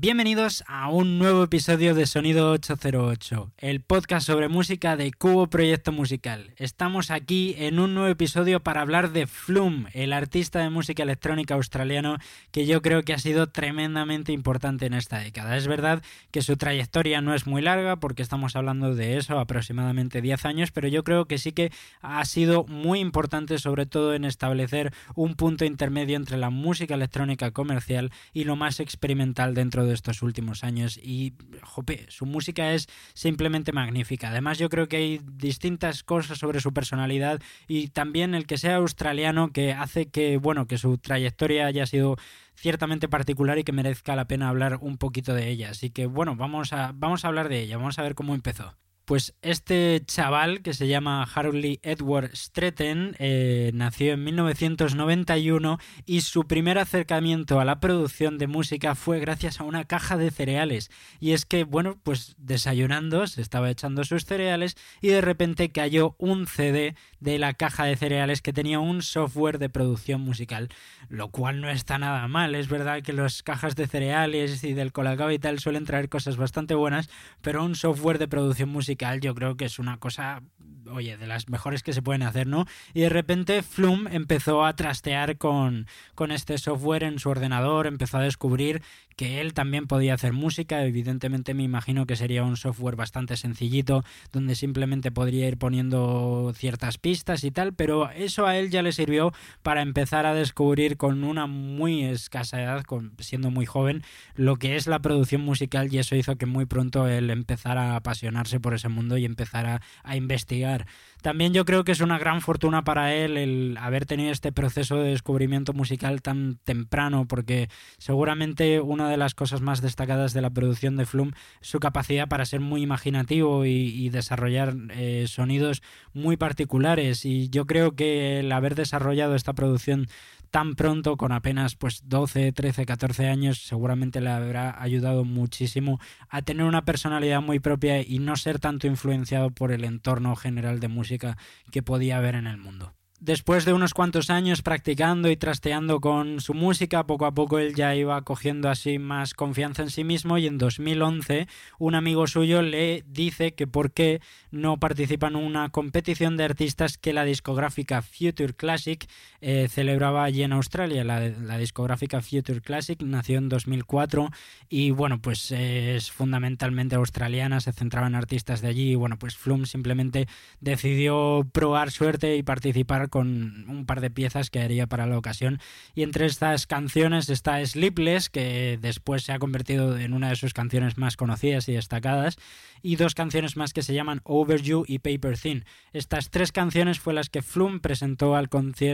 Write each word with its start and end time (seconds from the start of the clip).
Bienvenidos 0.00 0.62
a 0.68 0.90
un 0.90 1.18
nuevo 1.18 1.42
episodio 1.42 1.92
de 1.92 2.06
Sonido 2.06 2.52
808, 2.52 3.50
el 3.58 3.80
podcast 3.80 4.28
sobre 4.28 4.48
música 4.48 4.96
de 4.96 5.10
Cubo 5.10 5.48
Proyecto 5.48 5.90
Musical. 5.90 6.52
Estamos 6.56 7.10
aquí 7.10 7.56
en 7.58 7.80
un 7.80 7.94
nuevo 7.94 8.08
episodio 8.08 8.60
para 8.60 8.80
hablar 8.80 9.10
de 9.10 9.26
Flume, 9.26 9.90
el 9.94 10.12
artista 10.12 10.60
de 10.60 10.70
música 10.70 11.02
electrónica 11.02 11.54
australiano 11.54 12.18
que 12.52 12.64
yo 12.64 12.80
creo 12.80 13.02
que 13.02 13.12
ha 13.12 13.18
sido 13.18 13.48
tremendamente 13.48 14.30
importante 14.30 14.86
en 14.86 14.94
esta 14.94 15.18
década. 15.18 15.56
Es 15.56 15.66
verdad 15.66 16.00
que 16.30 16.42
su 16.42 16.56
trayectoria 16.56 17.20
no 17.20 17.34
es 17.34 17.48
muy 17.48 17.60
larga 17.60 17.96
porque 17.96 18.22
estamos 18.22 18.54
hablando 18.54 18.94
de 18.94 19.16
eso 19.16 19.40
aproximadamente 19.40 20.22
10 20.22 20.44
años, 20.44 20.70
pero 20.70 20.86
yo 20.86 21.02
creo 21.02 21.24
que 21.24 21.38
sí 21.38 21.50
que 21.50 21.72
ha 22.02 22.24
sido 22.24 22.62
muy 22.68 23.00
importante 23.00 23.58
sobre 23.58 23.84
todo 23.84 24.14
en 24.14 24.24
establecer 24.24 24.92
un 25.16 25.34
punto 25.34 25.64
intermedio 25.64 26.16
entre 26.16 26.36
la 26.36 26.50
música 26.50 26.94
electrónica 26.94 27.50
comercial 27.50 28.12
y 28.32 28.44
lo 28.44 28.54
más 28.54 28.78
experimental 28.78 29.54
dentro 29.54 29.87
de 29.87 29.87
de 29.88 29.94
estos 29.94 30.22
últimos 30.22 30.64
años 30.64 30.98
y, 31.02 31.34
jope, 31.62 32.06
su 32.08 32.26
música 32.26 32.72
es 32.72 32.86
simplemente 33.14 33.72
magnífica. 33.72 34.30
Además, 34.30 34.58
yo 34.58 34.68
creo 34.68 34.88
que 34.88 34.96
hay 34.96 35.20
distintas 35.24 36.02
cosas 36.02 36.38
sobre 36.38 36.60
su 36.60 36.72
personalidad 36.72 37.40
y 37.66 37.88
también 37.88 38.34
el 38.34 38.46
que 38.46 38.58
sea 38.58 38.76
australiano 38.76 39.52
que 39.52 39.72
hace 39.72 40.06
que, 40.06 40.36
bueno, 40.36 40.66
que 40.66 40.78
su 40.78 40.98
trayectoria 40.98 41.66
haya 41.66 41.86
sido 41.86 42.16
ciertamente 42.54 43.08
particular 43.08 43.58
y 43.58 43.64
que 43.64 43.72
merezca 43.72 44.16
la 44.16 44.26
pena 44.26 44.48
hablar 44.48 44.78
un 44.80 44.98
poquito 44.98 45.34
de 45.34 45.48
ella. 45.48 45.70
Así 45.70 45.90
que, 45.90 46.06
bueno, 46.06 46.36
vamos 46.36 46.72
a, 46.72 46.92
vamos 46.94 47.24
a 47.24 47.28
hablar 47.28 47.48
de 47.48 47.60
ella, 47.60 47.76
vamos 47.76 47.98
a 47.98 48.02
ver 48.02 48.14
cómo 48.14 48.34
empezó. 48.34 48.74
Pues 49.08 49.34
este 49.40 50.02
chaval 50.04 50.60
que 50.60 50.74
se 50.74 50.86
llama 50.86 51.22
Harley 51.22 51.80
Edward 51.82 52.36
Stretton 52.36 53.16
eh, 53.18 53.70
nació 53.72 54.12
en 54.12 54.22
1991 54.22 55.78
y 56.04 56.20
su 56.20 56.46
primer 56.46 56.76
acercamiento 56.76 57.58
a 57.58 57.64
la 57.64 57.80
producción 57.80 58.36
de 58.36 58.48
música 58.48 58.94
fue 58.94 59.18
gracias 59.18 59.60
a 59.60 59.64
una 59.64 59.86
caja 59.86 60.18
de 60.18 60.30
cereales. 60.30 60.90
Y 61.20 61.32
es 61.32 61.46
que, 61.46 61.64
bueno, 61.64 61.98
pues 62.02 62.34
desayunando 62.36 63.26
se 63.26 63.40
estaba 63.40 63.70
echando 63.70 64.04
sus 64.04 64.26
cereales 64.26 64.76
y 65.00 65.08
de 65.08 65.22
repente 65.22 65.72
cayó 65.72 66.14
un 66.18 66.46
CD 66.46 66.94
de 67.20 67.38
la 67.38 67.54
caja 67.54 67.84
de 67.84 67.96
cereales 67.96 68.42
que 68.42 68.52
tenía 68.52 68.78
un 68.78 69.02
software 69.02 69.58
de 69.58 69.68
producción 69.68 70.20
musical, 70.20 70.68
lo 71.08 71.30
cual 71.30 71.60
no 71.60 71.70
está 71.70 71.98
nada 71.98 72.26
mal. 72.28 72.54
Es 72.54 72.68
verdad 72.68 73.02
que 73.02 73.12
las 73.12 73.42
cajas 73.42 73.76
de 73.76 73.86
cereales 73.86 74.62
y 74.64 74.74
del 74.74 74.92
colacao 74.92 75.30
y 75.30 75.38
tal 75.38 75.58
suelen 75.58 75.84
traer 75.84 76.08
cosas 76.08 76.36
bastante 76.36 76.74
buenas, 76.74 77.08
pero 77.42 77.64
un 77.64 77.74
software 77.74 78.18
de 78.18 78.28
producción 78.28 78.68
musical 78.68 79.20
yo 79.20 79.34
creo 79.34 79.56
que 79.56 79.64
es 79.64 79.78
una 79.78 79.98
cosa, 79.98 80.42
oye, 80.90 81.16
de 81.16 81.26
las 81.26 81.48
mejores 81.48 81.82
que 81.82 81.92
se 81.92 82.02
pueden 82.02 82.22
hacer, 82.22 82.46
¿no? 82.46 82.66
Y 82.94 83.00
de 83.00 83.08
repente 83.08 83.62
Flume 83.62 84.14
empezó 84.14 84.64
a 84.64 84.76
trastear 84.76 85.38
con, 85.38 85.86
con 86.14 86.30
este 86.30 86.58
software 86.58 87.02
en 87.02 87.18
su 87.18 87.30
ordenador, 87.30 87.86
empezó 87.86 88.18
a 88.18 88.22
descubrir 88.22 88.82
que 89.16 89.40
él 89.40 89.52
también 89.52 89.88
podía 89.88 90.14
hacer 90.14 90.32
música. 90.32 90.84
Evidentemente 90.84 91.52
me 91.52 91.64
imagino 91.64 92.06
que 92.06 92.14
sería 92.14 92.44
un 92.44 92.56
software 92.56 92.94
bastante 92.94 93.36
sencillito, 93.36 94.04
donde 94.32 94.54
simplemente 94.54 95.10
podría 95.10 95.48
ir 95.48 95.58
poniendo 95.58 96.52
ciertas 96.54 96.98
pistas 96.98 97.07
y 97.10 97.50
tal, 97.50 97.72
pero 97.72 98.10
eso 98.10 98.46
a 98.46 98.56
él 98.56 98.70
ya 98.70 98.82
le 98.82 98.92
sirvió 98.92 99.32
para 99.62 99.82
empezar 99.82 100.26
a 100.26 100.34
descubrir 100.34 100.96
con 100.96 101.24
una 101.24 101.46
muy 101.46 102.04
escasa 102.04 102.62
edad, 102.62 102.82
con, 102.84 103.12
siendo 103.18 103.50
muy 103.50 103.66
joven, 103.66 104.02
lo 104.34 104.56
que 104.56 104.76
es 104.76 104.86
la 104.86 104.98
producción 105.00 105.40
musical 105.40 105.92
y 105.92 105.98
eso 105.98 106.16
hizo 106.16 106.36
que 106.36 106.46
muy 106.46 106.66
pronto 106.66 107.08
él 107.08 107.30
empezara 107.30 107.92
a 107.92 107.96
apasionarse 107.96 108.60
por 108.60 108.74
ese 108.74 108.88
mundo 108.88 109.16
y 109.16 109.24
empezara 109.24 109.80
a 110.02 110.16
investigar. 110.16 110.86
También 111.22 111.52
yo 111.52 111.64
creo 111.64 111.84
que 111.84 111.92
es 111.92 112.00
una 112.00 112.18
gran 112.18 112.40
fortuna 112.40 112.84
para 112.84 113.14
él 113.14 113.36
el 113.36 113.76
haber 113.80 114.06
tenido 114.06 114.30
este 114.30 114.52
proceso 114.52 114.96
de 114.96 115.10
descubrimiento 115.10 115.72
musical 115.72 116.22
tan 116.22 116.58
temprano, 116.64 117.26
porque 117.26 117.68
seguramente 117.98 118.80
una 118.80 119.10
de 119.10 119.16
las 119.16 119.34
cosas 119.34 119.60
más 119.60 119.80
destacadas 119.80 120.32
de 120.32 120.42
la 120.42 120.50
producción 120.50 120.96
de 120.96 121.06
Flume 121.06 121.32
es 121.60 121.68
su 121.68 121.80
capacidad 121.80 122.28
para 122.28 122.44
ser 122.44 122.60
muy 122.60 122.82
imaginativo 122.82 123.66
y, 123.66 124.08
desarrollar 124.08 124.74
eh, 124.90 125.26
sonidos 125.28 125.82
muy 126.14 126.36
particulares. 126.36 127.24
Y 127.24 127.48
yo 127.50 127.66
creo 127.66 127.92
que 127.92 128.40
el 128.40 128.52
haber 128.52 128.74
desarrollado 128.74 129.34
esta 129.34 129.52
producción 129.52 130.06
tan 130.50 130.74
pronto, 130.74 131.16
con 131.16 131.32
apenas 131.32 131.76
pues 131.76 132.02
12, 132.08 132.52
13, 132.52 132.86
14 132.86 133.28
años, 133.28 133.62
seguramente 133.62 134.20
le 134.20 134.30
habrá 134.30 134.80
ayudado 134.80 135.24
muchísimo 135.24 136.00
a 136.28 136.42
tener 136.42 136.66
una 136.66 136.84
personalidad 136.84 137.40
muy 137.40 137.60
propia 137.60 138.00
y 138.02 138.18
no 138.18 138.36
ser 138.36 138.58
tanto 138.58 138.86
influenciado 138.86 139.50
por 139.50 139.72
el 139.72 139.84
entorno 139.84 140.34
general 140.36 140.80
de 140.80 140.88
música 140.88 141.38
que 141.70 141.82
podía 141.82 142.18
haber 142.18 142.34
en 142.34 142.46
el 142.46 142.58
mundo. 142.58 142.97
Después 143.20 143.64
de 143.64 143.72
unos 143.72 143.94
cuantos 143.94 144.30
años 144.30 144.62
practicando 144.62 145.28
y 145.28 145.36
trasteando 145.36 146.00
con 146.00 146.40
su 146.40 146.54
música, 146.54 147.04
poco 147.04 147.26
a 147.26 147.34
poco 147.34 147.58
él 147.58 147.74
ya 147.74 147.96
iba 147.96 148.22
cogiendo 148.22 148.70
así 148.70 149.00
más 149.00 149.34
confianza 149.34 149.82
en 149.82 149.90
sí 149.90 150.04
mismo 150.04 150.38
y 150.38 150.46
en 150.46 150.56
2011 150.56 151.48
un 151.80 151.96
amigo 151.96 152.28
suyo 152.28 152.62
le 152.62 153.02
dice 153.08 153.54
que 153.54 153.66
por 153.66 153.90
qué 153.90 154.20
no 154.52 154.78
participa 154.78 155.26
en 155.26 155.34
una 155.34 155.68
competición 155.70 156.36
de 156.36 156.44
artistas 156.44 156.96
que 156.96 157.12
la 157.12 157.24
discográfica 157.24 158.02
Future 158.02 158.54
Classic 158.54 159.04
eh, 159.40 159.66
celebraba 159.68 160.22
allí 160.22 160.44
en 160.44 160.52
Australia. 160.52 161.02
La, 161.02 161.58
discográfica 161.58 162.22
Future 162.22 162.60
Classic 162.60 163.02
nació 163.02 163.38
en 163.38 163.48
2004 163.48 164.30
y 164.68 164.92
bueno, 164.92 165.20
pues 165.20 165.50
es 165.50 166.12
fundamentalmente 166.12 166.94
australiana, 166.94 167.58
se 167.58 167.72
centraba 167.72 168.06
en 168.06 168.14
artistas 168.14 168.60
de 168.60 168.68
allí 168.68 168.92
y 168.92 168.94
bueno, 168.94 169.18
pues 169.18 169.36
Flum 169.36 169.66
simplemente 169.66 170.28
decidió 170.60 171.44
probar 171.52 171.90
suerte 171.90 172.36
y 172.36 172.44
participar 172.44 173.07
con 173.08 173.68
un 173.68 173.86
par 173.86 174.00
de 174.00 174.10
piezas 174.10 174.50
que 174.50 174.60
haría 174.60 174.86
para 174.86 175.06
la 175.06 175.18
ocasión. 175.18 175.60
Y 175.94 176.02
entre 176.02 176.26
estas 176.26 176.66
canciones 176.66 177.28
está 177.28 177.64
Sleepless, 177.64 178.30
que 178.30 178.78
después 178.80 179.22
se 179.24 179.32
ha 179.32 179.38
convertido 179.38 179.98
en 179.98 180.12
una 180.12 180.30
de 180.30 180.36
sus 180.36 180.54
canciones 180.54 180.98
más 180.98 181.16
conocidas 181.16 181.68
y 181.68 181.72
destacadas, 181.72 182.36
y 182.82 182.96
dos 182.96 183.14
canciones 183.14 183.56
más 183.56 183.72
que 183.72 183.82
se 183.82 183.94
llaman 183.94 184.20
Over 184.24 184.62
You 184.62 184.84
y 184.86 184.98
Paper 185.00 185.38
Thin. 185.38 185.64
Estas 185.92 186.30
tres 186.30 186.52
canciones 186.52 187.00
fue 187.00 187.14
las 187.14 187.28
que 187.28 187.42
Flum 187.42 187.80
presentó 187.80 188.36
al, 188.36 188.48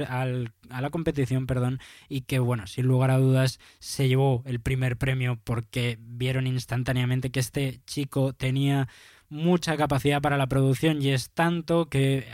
al 0.08 0.52
a 0.70 0.80
la 0.80 0.90
competición, 0.90 1.46
perdón, 1.46 1.80
y 2.08 2.22
que 2.22 2.38
bueno, 2.38 2.66
sin 2.66 2.86
lugar 2.86 3.10
a 3.10 3.18
dudas 3.18 3.58
se 3.78 4.08
llevó 4.08 4.42
el 4.46 4.60
primer 4.60 4.96
premio 4.96 5.38
porque 5.44 5.98
vieron 6.00 6.46
instantáneamente 6.46 7.30
que 7.30 7.40
este 7.40 7.80
chico 7.86 8.32
tenía 8.32 8.88
mucha 9.28 9.76
capacidad 9.76 10.20
para 10.20 10.36
la 10.36 10.46
producción 10.46 11.02
y 11.02 11.10
es 11.10 11.30
tanto 11.30 11.86
que 11.86 12.26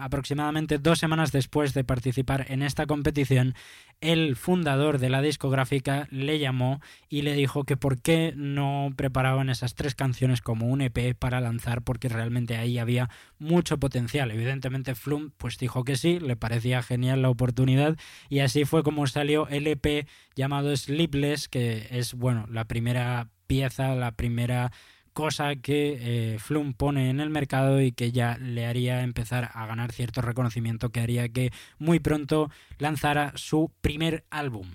aproximadamente 0.00 0.78
dos 0.78 0.98
semanas 0.98 1.32
después 1.32 1.74
de 1.74 1.84
participar 1.84 2.46
en 2.48 2.62
esta 2.62 2.86
competición, 2.86 3.54
el 4.00 4.36
fundador 4.36 4.98
de 4.98 5.10
la 5.10 5.22
discográfica 5.22 6.08
le 6.10 6.38
llamó 6.38 6.80
y 7.08 7.22
le 7.22 7.34
dijo 7.34 7.64
que 7.64 7.76
por 7.76 8.00
qué 8.00 8.32
no 8.36 8.90
preparaban 8.96 9.50
esas 9.50 9.74
tres 9.74 9.94
canciones 9.94 10.40
como 10.40 10.66
un 10.66 10.80
EP 10.80 11.14
para 11.18 11.40
lanzar 11.40 11.82
porque 11.82 12.08
realmente 12.08 12.56
ahí 12.56 12.78
había 12.78 13.10
mucho 13.38 13.78
potencial. 13.78 14.30
Evidentemente 14.30 14.94
Flum 14.94 15.30
pues 15.36 15.58
dijo 15.58 15.84
que 15.84 15.96
sí, 15.96 16.18
le 16.18 16.36
parecía 16.36 16.82
genial 16.82 17.22
la 17.22 17.30
oportunidad 17.30 17.96
y 18.28 18.40
así 18.40 18.64
fue 18.64 18.82
como 18.82 19.06
salió 19.06 19.48
el 19.48 19.66
EP 19.66 20.06
llamado 20.34 20.74
Sleepless 20.74 21.48
que 21.48 21.88
es 21.90 22.14
bueno, 22.14 22.46
la 22.50 22.64
primera 22.64 23.28
pieza, 23.46 23.94
la 23.94 24.12
primera 24.12 24.70
cosa 25.12 25.56
que 25.56 25.98
eh, 26.34 26.38
Flum 26.38 26.72
pone 26.72 27.10
en 27.10 27.20
el 27.20 27.30
mercado 27.30 27.80
y 27.80 27.92
que 27.92 28.12
ya 28.12 28.38
le 28.38 28.66
haría 28.66 29.02
empezar 29.02 29.50
a 29.54 29.66
ganar 29.66 29.92
cierto 29.92 30.20
reconocimiento 30.22 30.90
que 30.90 31.00
haría 31.00 31.28
que 31.28 31.52
muy 31.78 32.00
pronto 32.00 32.50
lanzara 32.78 33.32
su 33.34 33.70
primer 33.80 34.24
álbum. 34.30 34.66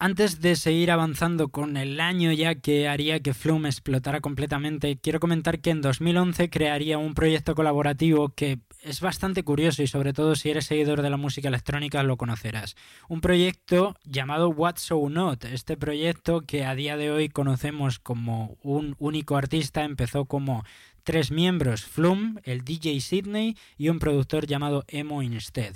Antes 0.00 0.40
de 0.40 0.54
seguir 0.54 0.92
avanzando 0.92 1.48
con 1.48 1.76
el 1.76 1.98
año 1.98 2.30
ya 2.30 2.54
que 2.54 2.86
haría 2.86 3.18
que 3.18 3.34
Flume 3.34 3.68
explotara 3.68 4.20
completamente, 4.20 4.96
quiero 4.96 5.18
comentar 5.18 5.58
que 5.58 5.70
en 5.70 5.80
2011 5.80 6.50
crearía 6.50 6.98
un 6.98 7.14
proyecto 7.14 7.56
colaborativo 7.56 8.28
que 8.28 8.60
es 8.80 9.00
bastante 9.00 9.42
curioso 9.42 9.82
y 9.82 9.88
sobre 9.88 10.12
todo 10.12 10.36
si 10.36 10.50
eres 10.50 10.66
seguidor 10.66 11.02
de 11.02 11.10
la 11.10 11.16
música 11.16 11.48
electrónica 11.48 12.04
lo 12.04 12.16
conocerás. 12.16 12.76
Un 13.08 13.20
proyecto 13.20 13.96
llamado 14.04 14.50
What's 14.50 14.82
So 14.82 15.08
Not. 15.08 15.46
Este 15.46 15.76
proyecto 15.76 16.42
que 16.42 16.64
a 16.64 16.76
día 16.76 16.96
de 16.96 17.10
hoy 17.10 17.28
conocemos 17.28 17.98
como 17.98 18.56
un 18.62 18.94
único 19.00 19.36
artista 19.36 19.82
empezó 19.82 20.26
como 20.26 20.64
tres 21.02 21.32
miembros, 21.32 21.82
Flume, 21.82 22.40
el 22.44 22.62
DJ 22.62 23.00
Sydney 23.00 23.56
y 23.76 23.88
un 23.88 23.98
productor 23.98 24.46
llamado 24.46 24.84
Emo 24.86 25.24
Instead 25.24 25.74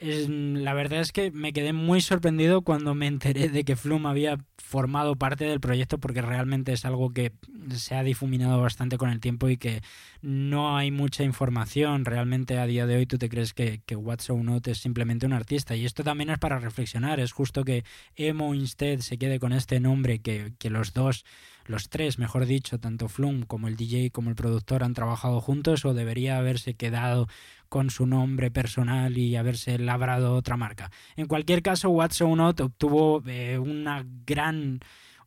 la 0.00 0.72
verdad 0.72 1.00
es 1.00 1.12
que 1.12 1.30
me 1.30 1.52
quedé 1.52 1.74
muy 1.74 2.00
sorprendido 2.00 2.62
cuando 2.62 2.94
me 2.94 3.06
enteré 3.06 3.50
de 3.50 3.64
que 3.64 3.76
Flume 3.76 4.08
había 4.08 4.38
formado 4.56 5.16
parte 5.16 5.44
del 5.44 5.60
proyecto 5.60 5.98
porque 5.98 6.22
realmente 6.22 6.72
es 6.72 6.86
algo 6.86 7.10
que 7.10 7.32
se 7.74 7.94
ha 7.94 8.02
difuminado 8.02 8.60
bastante 8.62 8.96
con 8.96 9.10
el 9.10 9.20
tiempo 9.20 9.50
y 9.50 9.58
que 9.58 9.82
no 10.22 10.76
hay 10.76 10.90
mucha 10.90 11.22
información. 11.22 12.06
Realmente 12.06 12.58
a 12.58 12.66
día 12.66 12.86
de 12.86 12.96
hoy 12.96 13.06
tú 13.06 13.18
te 13.18 13.28
crees 13.28 13.52
que, 13.52 13.82
que 13.84 13.94
What's 13.94 14.24
So 14.24 14.42
Not 14.42 14.68
es 14.68 14.78
simplemente 14.78 15.26
un 15.26 15.34
artista 15.34 15.76
y 15.76 15.84
esto 15.84 16.02
también 16.02 16.30
es 16.30 16.38
para 16.38 16.58
reflexionar. 16.58 17.20
Es 17.20 17.32
justo 17.32 17.64
que 17.64 17.84
Emo 18.16 18.54
Instead 18.54 19.00
se 19.00 19.18
quede 19.18 19.38
con 19.38 19.52
este 19.52 19.80
nombre 19.80 20.20
que, 20.20 20.54
que 20.58 20.70
los 20.70 20.94
dos 20.94 21.24
los 21.66 21.88
tres, 21.88 22.18
mejor 22.18 22.46
dicho, 22.46 22.80
tanto 22.80 23.08
Flum 23.08 23.42
como 23.42 23.68
el 23.68 23.76
DJ 23.76 24.10
como 24.10 24.28
el 24.28 24.34
productor 24.34 24.82
han 24.82 24.94
trabajado 24.94 25.40
juntos 25.40 25.84
o 25.84 25.94
debería 25.94 26.36
haberse 26.36 26.74
quedado 26.74 27.28
con 27.70 27.88
su 27.88 28.04
nombre 28.04 28.50
personal 28.50 29.16
y 29.16 29.36
haberse 29.36 29.78
labrado 29.78 30.34
otra 30.34 30.58
marca. 30.58 30.90
En 31.16 31.26
cualquier 31.26 31.62
caso, 31.62 31.88
What's 31.88 32.16
So 32.16 32.34
Not 32.36 32.60
obtuvo 32.60 33.22
eh, 33.26 33.58
una 33.58 34.04
gran 34.26 34.80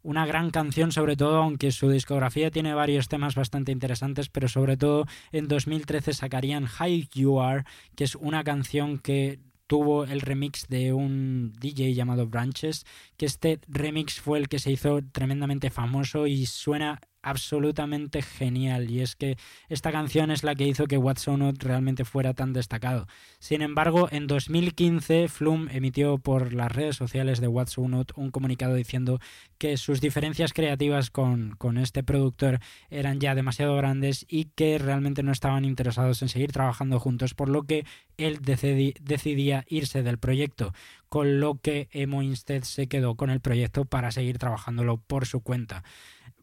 una 0.04 0.26
gran 0.26 0.52
canción 0.52 0.92
sobre 0.92 1.16
todo, 1.16 1.38
aunque 1.38 1.72
su 1.72 1.90
discografía 1.90 2.52
tiene 2.52 2.74
varios 2.74 3.08
temas 3.08 3.36
bastante 3.36 3.72
interesantes, 3.72 4.28
pero 4.28 4.50
sobre 4.50 4.76
todo 4.76 5.06
en 5.32 5.48
2013 5.48 6.14
sacarían 6.14 6.66
High 6.66 7.08
You 7.14 7.40
Are, 7.40 7.64
que 7.96 8.04
es 8.04 8.16
una 8.16 8.44
canción 8.44 9.00
que 9.00 9.40
tuvo 9.66 10.04
el 10.04 10.20
remix 10.20 10.68
de 10.68 10.92
un 10.92 11.54
DJ 11.58 11.94
llamado 11.94 12.28
Branches, 12.28 12.86
que 13.16 13.26
este 13.26 13.62
remix 13.70 14.20
fue 14.20 14.40
el 14.40 14.50
que 14.50 14.60
se 14.60 14.72
hizo 14.72 15.00
tremendamente 15.14 15.70
famoso 15.70 16.28
y 16.28 16.46
suena 16.48 17.00
absolutamente 17.24 18.22
genial 18.22 18.92
y 18.92 19.02
es 19.02 19.16
que 19.16 19.38
esta 19.70 19.92
canción 19.92 20.30
es 20.30 20.44
la 20.44 20.54
que 20.56 20.68
hizo 20.68 20.86
que 20.86 20.98
What's 20.98 21.28
On 21.28 21.40
Not 21.40 21.64
realmente 21.64 22.06
fuera 22.06 22.34
tan 22.34 22.54
destacado. 22.54 23.08
Sin 23.40 23.62
embargo, 23.62 24.08
en 24.12 24.28
2015 24.28 25.28
Flum 25.30 25.68
emitió 25.72 26.18
por 26.20 26.54
las 26.54 26.72
redes 26.72 26.96
sociales 26.96 27.42
de 27.42 27.48
What's 27.48 27.78
On 27.78 27.92
Not 27.92 28.12
un 28.16 28.30
comunicado 28.30 28.76
diciendo 28.76 29.20
que 29.58 29.78
sus 29.78 30.02
diferencias 30.02 30.54
creativas 30.54 31.10
con, 31.10 31.56
con 31.58 31.78
este 31.78 32.04
productor 32.04 32.60
eran 32.90 33.20
ya 33.20 33.34
demasiado 33.34 33.76
grandes 33.78 34.26
y 34.28 34.46
que 34.56 34.78
realmente 34.78 35.24
no 35.24 35.32
estaban 35.32 35.66
interesados 35.66 36.22
en 36.22 36.30
seguir 36.30 36.52
trabajando 36.52 37.00
juntos, 37.00 37.34
por 37.34 37.50
lo 37.50 37.64
que 37.64 37.86
él 38.18 38.40
decidía 38.42 39.66
irse 39.68 40.04
del 40.04 40.18
proyecto, 40.18 40.74
con 41.10 41.40
lo 41.40 41.56
que 41.56 41.90
Emo 41.92 42.22
Instead 42.22 42.64
se 42.64 42.88
quedó 42.88 43.16
con 43.16 43.30
el 43.30 43.40
proyecto 43.40 43.86
para 43.86 44.12
seguir 44.12 44.38
trabajándolo 44.38 44.98
por 44.98 45.26
su 45.26 45.42
cuenta. 45.42 45.84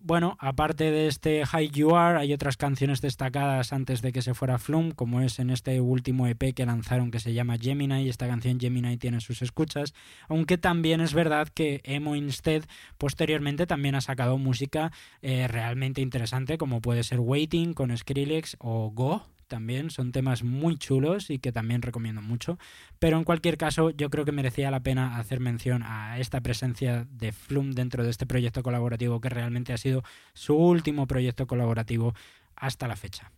Bueno, 0.02 0.38
aparte 0.40 0.90
de 0.90 1.08
este 1.08 1.44
High 1.44 1.70
You 1.72 1.94
Are, 1.94 2.18
hay 2.18 2.32
otras 2.32 2.56
canciones 2.56 3.02
destacadas 3.02 3.74
antes 3.74 4.00
de 4.00 4.12
que 4.12 4.22
se 4.22 4.32
fuera 4.32 4.58
Flum, 4.58 4.92
como 4.92 5.20
es 5.20 5.38
en 5.38 5.50
este 5.50 5.78
último 5.82 6.26
EP 6.26 6.54
que 6.54 6.64
lanzaron 6.64 7.10
que 7.10 7.20
se 7.20 7.34
llama 7.34 7.58
Gemini, 7.60 8.04
y 8.04 8.08
esta 8.08 8.26
canción 8.26 8.58
Gemini 8.58 8.96
tiene 8.96 9.20
sus 9.20 9.42
escuchas, 9.42 9.92
aunque 10.26 10.56
también 10.56 11.02
es 11.02 11.12
verdad 11.12 11.48
que 11.48 11.82
Emo 11.84 12.16
Instead 12.16 12.64
posteriormente 12.96 13.66
también 13.66 13.94
ha 13.94 14.00
sacado 14.00 14.38
música 14.38 14.90
eh, 15.20 15.46
realmente 15.48 16.00
interesante, 16.00 16.56
como 16.56 16.80
puede 16.80 17.02
ser 17.02 17.20
Waiting 17.20 17.74
con 17.74 17.94
Skrillex 17.94 18.56
o 18.58 18.90
Go, 18.92 19.26
también, 19.50 19.90
son 19.90 20.12
temas 20.12 20.42
muy 20.42 20.78
chulos 20.78 21.28
y 21.28 21.38
que 21.38 21.52
también 21.52 21.82
recomiendo 21.82 22.22
mucho. 22.22 22.58
Pero 22.98 23.18
en 23.18 23.24
cualquier 23.24 23.58
caso, 23.58 23.90
yo 23.90 24.08
creo 24.08 24.24
que 24.24 24.32
merecía 24.32 24.70
la 24.70 24.80
pena 24.80 25.18
hacer 25.18 25.40
mención 25.40 25.82
a 25.82 26.18
esta 26.18 26.40
presencia 26.40 27.06
de 27.10 27.32
Flum 27.32 27.72
dentro 27.72 28.02
de 28.02 28.08
este 28.10 28.24
proyecto 28.24 28.62
colaborativo 28.62 29.20
que 29.20 29.28
realmente 29.28 29.74
ha 29.74 29.76
sido 29.76 30.02
su 30.32 30.54
último 30.54 31.06
proyecto 31.06 31.46
colaborativo 31.46 32.14
hasta 32.56 32.88
la 32.88 32.96
fecha. 32.96 33.32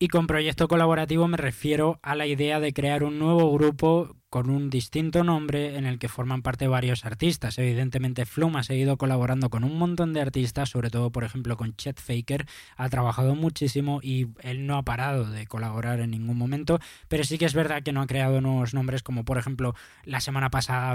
Y 0.00 0.08
con 0.08 0.26
proyecto 0.26 0.68
colaborativo 0.68 1.26
me 1.26 1.36
refiero 1.36 1.98
a 2.02 2.14
la 2.14 2.26
idea 2.26 2.60
de 2.60 2.72
crear 2.72 3.02
un 3.02 3.18
nuevo 3.18 3.52
grupo 3.52 4.16
con 4.30 4.50
un 4.50 4.70
distinto 4.70 5.24
nombre 5.24 5.76
en 5.76 5.86
el 5.86 5.98
que 5.98 6.08
forman 6.08 6.42
parte 6.42 6.68
varios 6.68 7.04
artistas. 7.04 7.58
Evidentemente 7.58 8.26
Flum 8.26 8.56
ha 8.56 8.62
seguido 8.62 8.96
colaborando 8.96 9.48
con 9.50 9.64
un 9.64 9.78
montón 9.78 10.12
de 10.12 10.20
artistas, 10.20 10.70
sobre 10.70 10.90
todo 10.90 11.10
por 11.10 11.24
ejemplo 11.24 11.56
con 11.56 11.74
Chet 11.76 12.00
Faker, 12.00 12.46
ha 12.76 12.88
trabajado 12.88 13.34
muchísimo 13.34 14.00
y 14.02 14.28
él 14.40 14.66
no 14.66 14.76
ha 14.76 14.82
parado 14.82 15.30
de 15.30 15.46
colaborar 15.46 16.00
en 16.00 16.10
ningún 16.10 16.36
momento, 16.36 16.78
pero 17.08 17.24
sí 17.24 17.38
que 17.38 17.46
es 17.46 17.54
verdad 17.54 17.82
que 17.82 17.92
no 17.92 18.02
ha 18.02 18.06
creado 18.06 18.40
nuevos 18.40 18.74
nombres 18.74 19.02
como 19.02 19.24
por 19.24 19.38
ejemplo 19.38 19.74
la 20.04 20.20
semana 20.20 20.50
pasada 20.50 20.90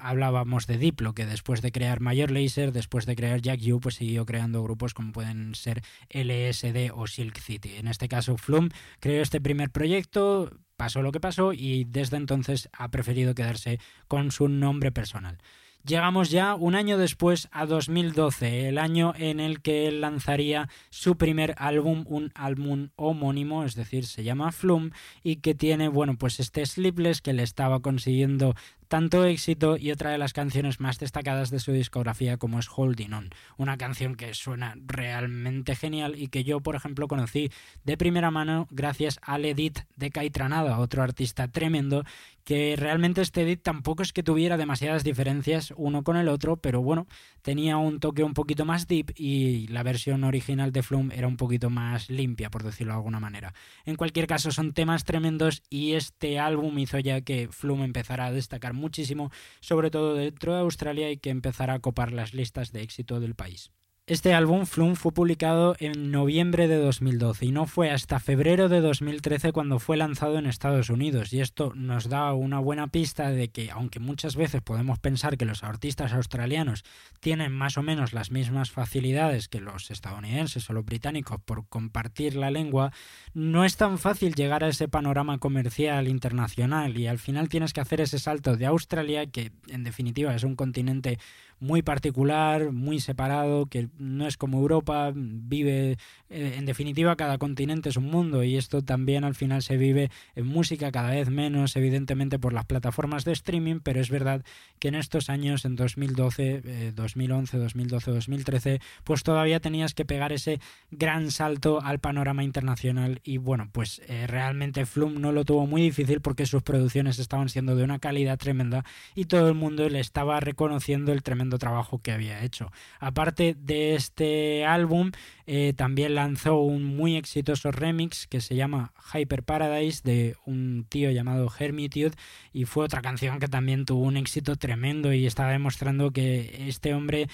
hablábamos 0.00 0.66
de 0.66 0.78
Diplo, 0.78 1.14
que 1.14 1.26
después 1.26 1.62
de 1.62 1.72
crear 1.72 2.00
Mayor 2.00 2.30
Laser, 2.30 2.72
después 2.72 3.06
de 3.06 3.16
crear 3.16 3.40
Jack 3.40 3.60
U, 3.72 3.80
pues 3.80 3.96
siguió 3.96 4.26
creando 4.26 4.62
grupos 4.62 4.94
como 4.94 5.12
pueden 5.12 5.54
ser 5.54 5.82
LSD 6.10 6.92
o 6.94 7.06
Silk 7.06 7.38
City. 7.38 7.74
En 7.76 7.88
este 7.88 8.08
caso 8.08 8.36
Flum 8.36 8.68
creó 9.00 9.22
este 9.22 9.40
primer 9.40 9.70
proyecto, 9.70 10.50
pasó 10.76 11.02
lo 11.02 11.12
que 11.12 11.20
pasó 11.20 11.52
y 11.52 11.84
desde 11.84 12.16
entonces 12.16 12.68
ha 12.72 12.90
preferido 12.90 13.34
quedarse 13.34 13.78
con 14.08 14.30
su 14.30 14.48
nombre 14.48 14.92
personal. 14.92 15.38
Llegamos 15.86 16.30
ya 16.30 16.56
un 16.56 16.74
año 16.74 16.98
después 16.98 17.48
a 17.52 17.64
2012, 17.64 18.68
el 18.68 18.78
año 18.78 19.12
en 19.16 19.38
el 19.38 19.60
que 19.62 19.86
él 19.86 20.00
lanzaría 20.00 20.68
su 20.90 21.16
primer 21.16 21.54
álbum, 21.58 22.04
un 22.08 22.32
álbum 22.34 22.88
homónimo, 22.96 23.62
es 23.62 23.76
decir, 23.76 24.04
se 24.04 24.24
llama 24.24 24.50
Flum, 24.50 24.90
y 25.22 25.36
que 25.36 25.54
tiene, 25.54 25.86
bueno, 25.86 26.18
pues 26.18 26.40
este 26.40 26.66
Sleepless 26.66 27.22
que 27.22 27.34
le 27.34 27.44
estaba 27.44 27.78
consiguiendo 27.82 28.56
tanto 28.88 29.24
éxito 29.24 29.76
y 29.76 29.90
otra 29.90 30.10
de 30.10 30.18
las 30.18 30.32
canciones 30.32 30.80
más 30.80 30.98
destacadas 30.98 31.50
de 31.50 31.60
su 31.60 31.72
discografía 31.72 32.36
como 32.36 32.58
es 32.58 32.68
Holding 32.74 33.12
On, 33.12 33.30
una 33.56 33.76
canción 33.76 34.14
que 34.14 34.34
suena 34.34 34.74
realmente 34.86 35.74
genial 35.74 36.14
y 36.16 36.28
que 36.28 36.44
yo, 36.44 36.60
por 36.60 36.76
ejemplo, 36.76 37.08
conocí 37.08 37.50
de 37.84 37.96
primera 37.96 38.30
mano 38.30 38.66
gracias 38.70 39.18
al 39.22 39.44
edit 39.44 39.80
de 39.96 40.10
Caitranada, 40.10 40.78
otro 40.78 41.02
artista 41.02 41.48
tremendo 41.48 42.04
que 42.46 42.76
realmente 42.76 43.22
este 43.22 43.42
edit 43.42 43.60
tampoco 43.60 44.04
es 44.04 44.12
que 44.12 44.22
tuviera 44.22 44.56
demasiadas 44.56 45.02
diferencias 45.02 45.74
uno 45.76 46.04
con 46.04 46.16
el 46.16 46.28
otro, 46.28 46.56
pero 46.56 46.80
bueno, 46.80 47.08
tenía 47.42 47.76
un 47.76 47.98
toque 47.98 48.22
un 48.22 48.34
poquito 48.34 48.64
más 48.64 48.86
deep 48.86 49.12
y 49.16 49.66
la 49.66 49.82
versión 49.82 50.22
original 50.22 50.70
de 50.70 50.84
Flum 50.84 51.10
era 51.10 51.26
un 51.26 51.36
poquito 51.36 51.70
más 51.70 52.08
limpia, 52.08 52.48
por 52.48 52.62
decirlo 52.62 52.92
de 52.92 52.98
alguna 52.98 53.18
manera. 53.18 53.52
En 53.84 53.96
cualquier 53.96 54.28
caso, 54.28 54.52
son 54.52 54.74
temas 54.74 55.04
tremendos 55.04 55.64
y 55.70 55.94
este 55.94 56.38
álbum 56.38 56.78
hizo 56.78 57.00
ya 57.00 57.20
que 57.20 57.48
Flum 57.50 57.82
empezara 57.82 58.26
a 58.26 58.32
destacar 58.32 58.74
muchísimo, 58.76 59.30
sobre 59.60 59.90
todo 59.90 60.14
dentro 60.14 60.54
de 60.54 60.60
Australia 60.60 61.10
y 61.10 61.16
que 61.16 61.30
empezara 61.30 61.74
a 61.74 61.80
copar 61.80 62.12
las 62.12 62.34
listas 62.34 62.72
de 62.72 62.82
éxito 62.82 63.20
del 63.20 63.34
país. 63.34 63.72
Este 64.08 64.34
álbum, 64.34 64.66
Flum, 64.66 64.94
fue 64.94 65.10
publicado 65.10 65.74
en 65.80 66.12
noviembre 66.12 66.68
de 66.68 66.76
2012 66.76 67.46
y 67.46 67.50
no 67.50 67.66
fue 67.66 67.90
hasta 67.90 68.20
febrero 68.20 68.68
de 68.68 68.80
2013 68.80 69.50
cuando 69.50 69.80
fue 69.80 69.96
lanzado 69.96 70.38
en 70.38 70.46
Estados 70.46 70.90
Unidos. 70.90 71.32
Y 71.32 71.40
esto 71.40 71.72
nos 71.74 72.08
da 72.08 72.32
una 72.32 72.60
buena 72.60 72.86
pista 72.86 73.30
de 73.30 73.48
que, 73.48 73.72
aunque 73.72 73.98
muchas 73.98 74.36
veces 74.36 74.62
podemos 74.62 75.00
pensar 75.00 75.36
que 75.36 75.44
los 75.44 75.64
artistas 75.64 76.12
australianos 76.12 76.84
tienen 77.18 77.50
más 77.50 77.78
o 77.78 77.82
menos 77.82 78.12
las 78.12 78.30
mismas 78.30 78.70
facilidades 78.70 79.48
que 79.48 79.60
los 79.60 79.90
estadounidenses 79.90 80.70
o 80.70 80.72
los 80.72 80.84
británicos 80.84 81.40
por 81.44 81.66
compartir 81.66 82.36
la 82.36 82.52
lengua, 82.52 82.92
no 83.34 83.64
es 83.64 83.76
tan 83.76 83.98
fácil 83.98 84.36
llegar 84.36 84.62
a 84.62 84.68
ese 84.68 84.86
panorama 84.86 85.38
comercial 85.38 86.06
internacional 86.06 86.96
y 86.96 87.08
al 87.08 87.18
final 87.18 87.48
tienes 87.48 87.72
que 87.72 87.80
hacer 87.80 88.00
ese 88.00 88.20
salto 88.20 88.56
de 88.56 88.66
Australia, 88.66 89.26
que 89.26 89.50
en 89.66 89.82
definitiva 89.82 90.32
es 90.32 90.44
un 90.44 90.54
continente 90.54 91.18
muy 91.60 91.82
particular, 91.82 92.72
muy 92.72 93.00
separado, 93.00 93.66
que 93.66 93.88
no 93.98 94.26
es 94.26 94.36
como 94.36 94.58
Europa, 94.58 95.12
vive, 95.14 95.98
eh, 96.28 96.54
en 96.56 96.66
definitiva, 96.66 97.16
cada 97.16 97.38
continente 97.38 97.88
es 97.88 97.96
un 97.96 98.10
mundo 98.10 98.44
y 98.44 98.56
esto 98.56 98.82
también 98.82 99.24
al 99.24 99.34
final 99.34 99.62
se 99.62 99.76
vive 99.76 100.10
en 100.34 100.46
música 100.46 100.92
cada 100.92 101.10
vez 101.10 101.30
menos, 101.30 101.76
evidentemente 101.76 102.38
por 102.38 102.52
las 102.52 102.66
plataformas 102.66 103.24
de 103.24 103.32
streaming, 103.32 103.80
pero 103.82 104.00
es 104.00 104.10
verdad 104.10 104.44
que 104.78 104.88
en 104.88 104.94
estos 104.96 105.30
años, 105.30 105.64
en 105.64 105.76
2012, 105.76 106.92
2011, 106.94 107.58
2012, 107.58 108.10
2013, 108.10 108.80
pues 109.04 109.22
todavía 109.22 109.60
tenías 109.60 109.94
que 109.94 110.04
pegar 110.04 110.32
ese 110.32 110.60
gran 110.90 111.30
salto 111.30 111.80
al 111.82 111.98
panorama 111.98 112.44
internacional 112.44 113.20
y 113.24 113.38
bueno, 113.38 113.68
pues 113.72 114.02
eh, 114.08 114.26
realmente 114.26 114.86
Flum 114.86 115.20
no 115.20 115.32
lo 115.32 115.44
tuvo 115.44 115.66
muy 115.66 115.82
difícil 115.82 116.20
porque 116.20 116.46
sus 116.46 116.62
producciones 116.62 117.18
estaban 117.18 117.48
siendo 117.48 117.76
de 117.76 117.84
una 117.84 117.98
calidad 117.98 118.38
tremenda 118.38 118.84
y 119.14 119.26
todo 119.26 119.48
el 119.48 119.54
mundo 119.54 119.88
le 119.88 120.00
estaba 120.00 120.40
reconociendo 120.40 121.12
el 121.12 121.22
tremendo 121.22 121.45
trabajo 121.58 122.00
que 122.00 122.12
había 122.12 122.42
hecho. 122.42 122.70
Aparte 123.00 123.56
de 123.58 123.94
este 123.94 124.64
álbum, 124.64 125.12
eh, 125.46 125.72
también 125.76 126.14
lanzó 126.14 126.60
un 126.60 126.84
muy 126.84 127.16
exitoso 127.16 127.70
remix 127.70 128.26
que 128.26 128.40
se 128.40 128.56
llama 128.56 128.92
Hyper 129.12 129.42
Paradise 129.42 130.02
de 130.04 130.36
un 130.44 130.86
tío 130.88 131.10
llamado 131.10 131.50
Hermitude 131.58 132.12
y 132.52 132.64
fue 132.64 132.84
otra 132.84 133.02
canción 133.02 133.38
que 133.38 133.48
también 133.48 133.84
tuvo 133.84 134.04
un 134.04 134.16
éxito 134.16 134.56
tremendo 134.56 135.12
y 135.12 135.26
estaba 135.26 135.50
demostrando 135.50 136.10
que 136.10 136.66
este 136.68 136.94
hombre 136.94 137.28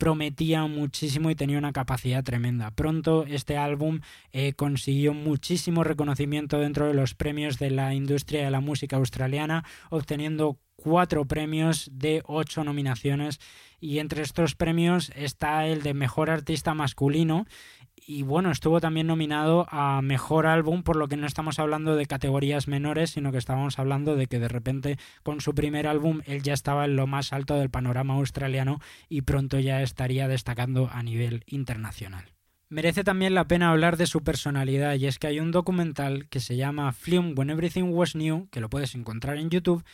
prometía 0.00 0.66
muchísimo 0.66 1.30
y 1.30 1.34
tenía 1.34 1.58
una 1.58 1.74
capacidad 1.74 2.24
tremenda. 2.24 2.70
Pronto 2.70 3.26
este 3.26 3.58
álbum 3.58 4.00
eh, 4.32 4.54
consiguió 4.54 5.12
muchísimo 5.12 5.84
reconocimiento 5.84 6.58
dentro 6.58 6.86
de 6.86 6.94
los 6.94 7.14
premios 7.14 7.58
de 7.58 7.70
la 7.70 7.92
industria 7.94 8.42
de 8.42 8.50
la 8.50 8.60
música 8.60 8.96
australiana, 8.96 9.62
obteniendo 9.90 10.58
cuatro 10.82 11.24
premios 11.26 11.90
de 11.92 12.22
ocho 12.26 12.64
nominaciones 12.64 13.38
y 13.80 13.98
entre 13.98 14.22
estos 14.22 14.54
premios 14.54 15.10
está 15.14 15.66
el 15.66 15.82
de 15.82 15.94
Mejor 15.94 16.30
Artista 16.30 16.74
Masculino 16.74 17.46
y 18.06 18.22
bueno, 18.22 18.50
estuvo 18.50 18.80
también 18.80 19.06
nominado 19.06 19.66
a 19.70 20.00
Mejor 20.02 20.46
Álbum, 20.46 20.82
por 20.82 20.96
lo 20.96 21.06
que 21.06 21.16
no 21.16 21.26
estamos 21.26 21.58
hablando 21.58 21.96
de 21.96 22.06
categorías 22.06 22.66
menores, 22.66 23.10
sino 23.10 23.30
que 23.30 23.38
estábamos 23.38 23.78
hablando 23.78 24.16
de 24.16 24.26
que 24.26 24.38
de 24.38 24.48
repente 24.48 24.98
con 25.22 25.40
su 25.40 25.54
primer 25.54 25.86
álbum 25.86 26.20
él 26.26 26.42
ya 26.42 26.54
estaba 26.54 26.86
en 26.86 26.96
lo 26.96 27.06
más 27.06 27.32
alto 27.32 27.56
del 27.56 27.70
panorama 27.70 28.14
australiano 28.14 28.80
y 29.08 29.22
pronto 29.22 29.58
ya 29.58 29.82
estaría 29.82 30.28
destacando 30.28 30.88
a 30.92 31.02
nivel 31.02 31.44
internacional. 31.46 32.24
Merece 32.68 33.02
también 33.02 33.34
la 33.34 33.48
pena 33.48 33.70
hablar 33.70 33.96
de 33.96 34.06
su 34.06 34.22
personalidad 34.22 34.94
y 34.94 35.06
es 35.06 35.18
que 35.18 35.26
hay 35.26 35.40
un 35.40 35.50
documental 35.50 36.28
que 36.28 36.38
se 36.38 36.56
llama 36.56 36.92
Film 36.92 37.34
When 37.36 37.50
Everything 37.50 37.90
Was 37.90 38.14
New, 38.14 38.48
que 38.50 38.60
lo 38.60 38.70
puedes 38.70 38.94
encontrar 38.94 39.38
en 39.38 39.50
YouTube, 39.50 39.84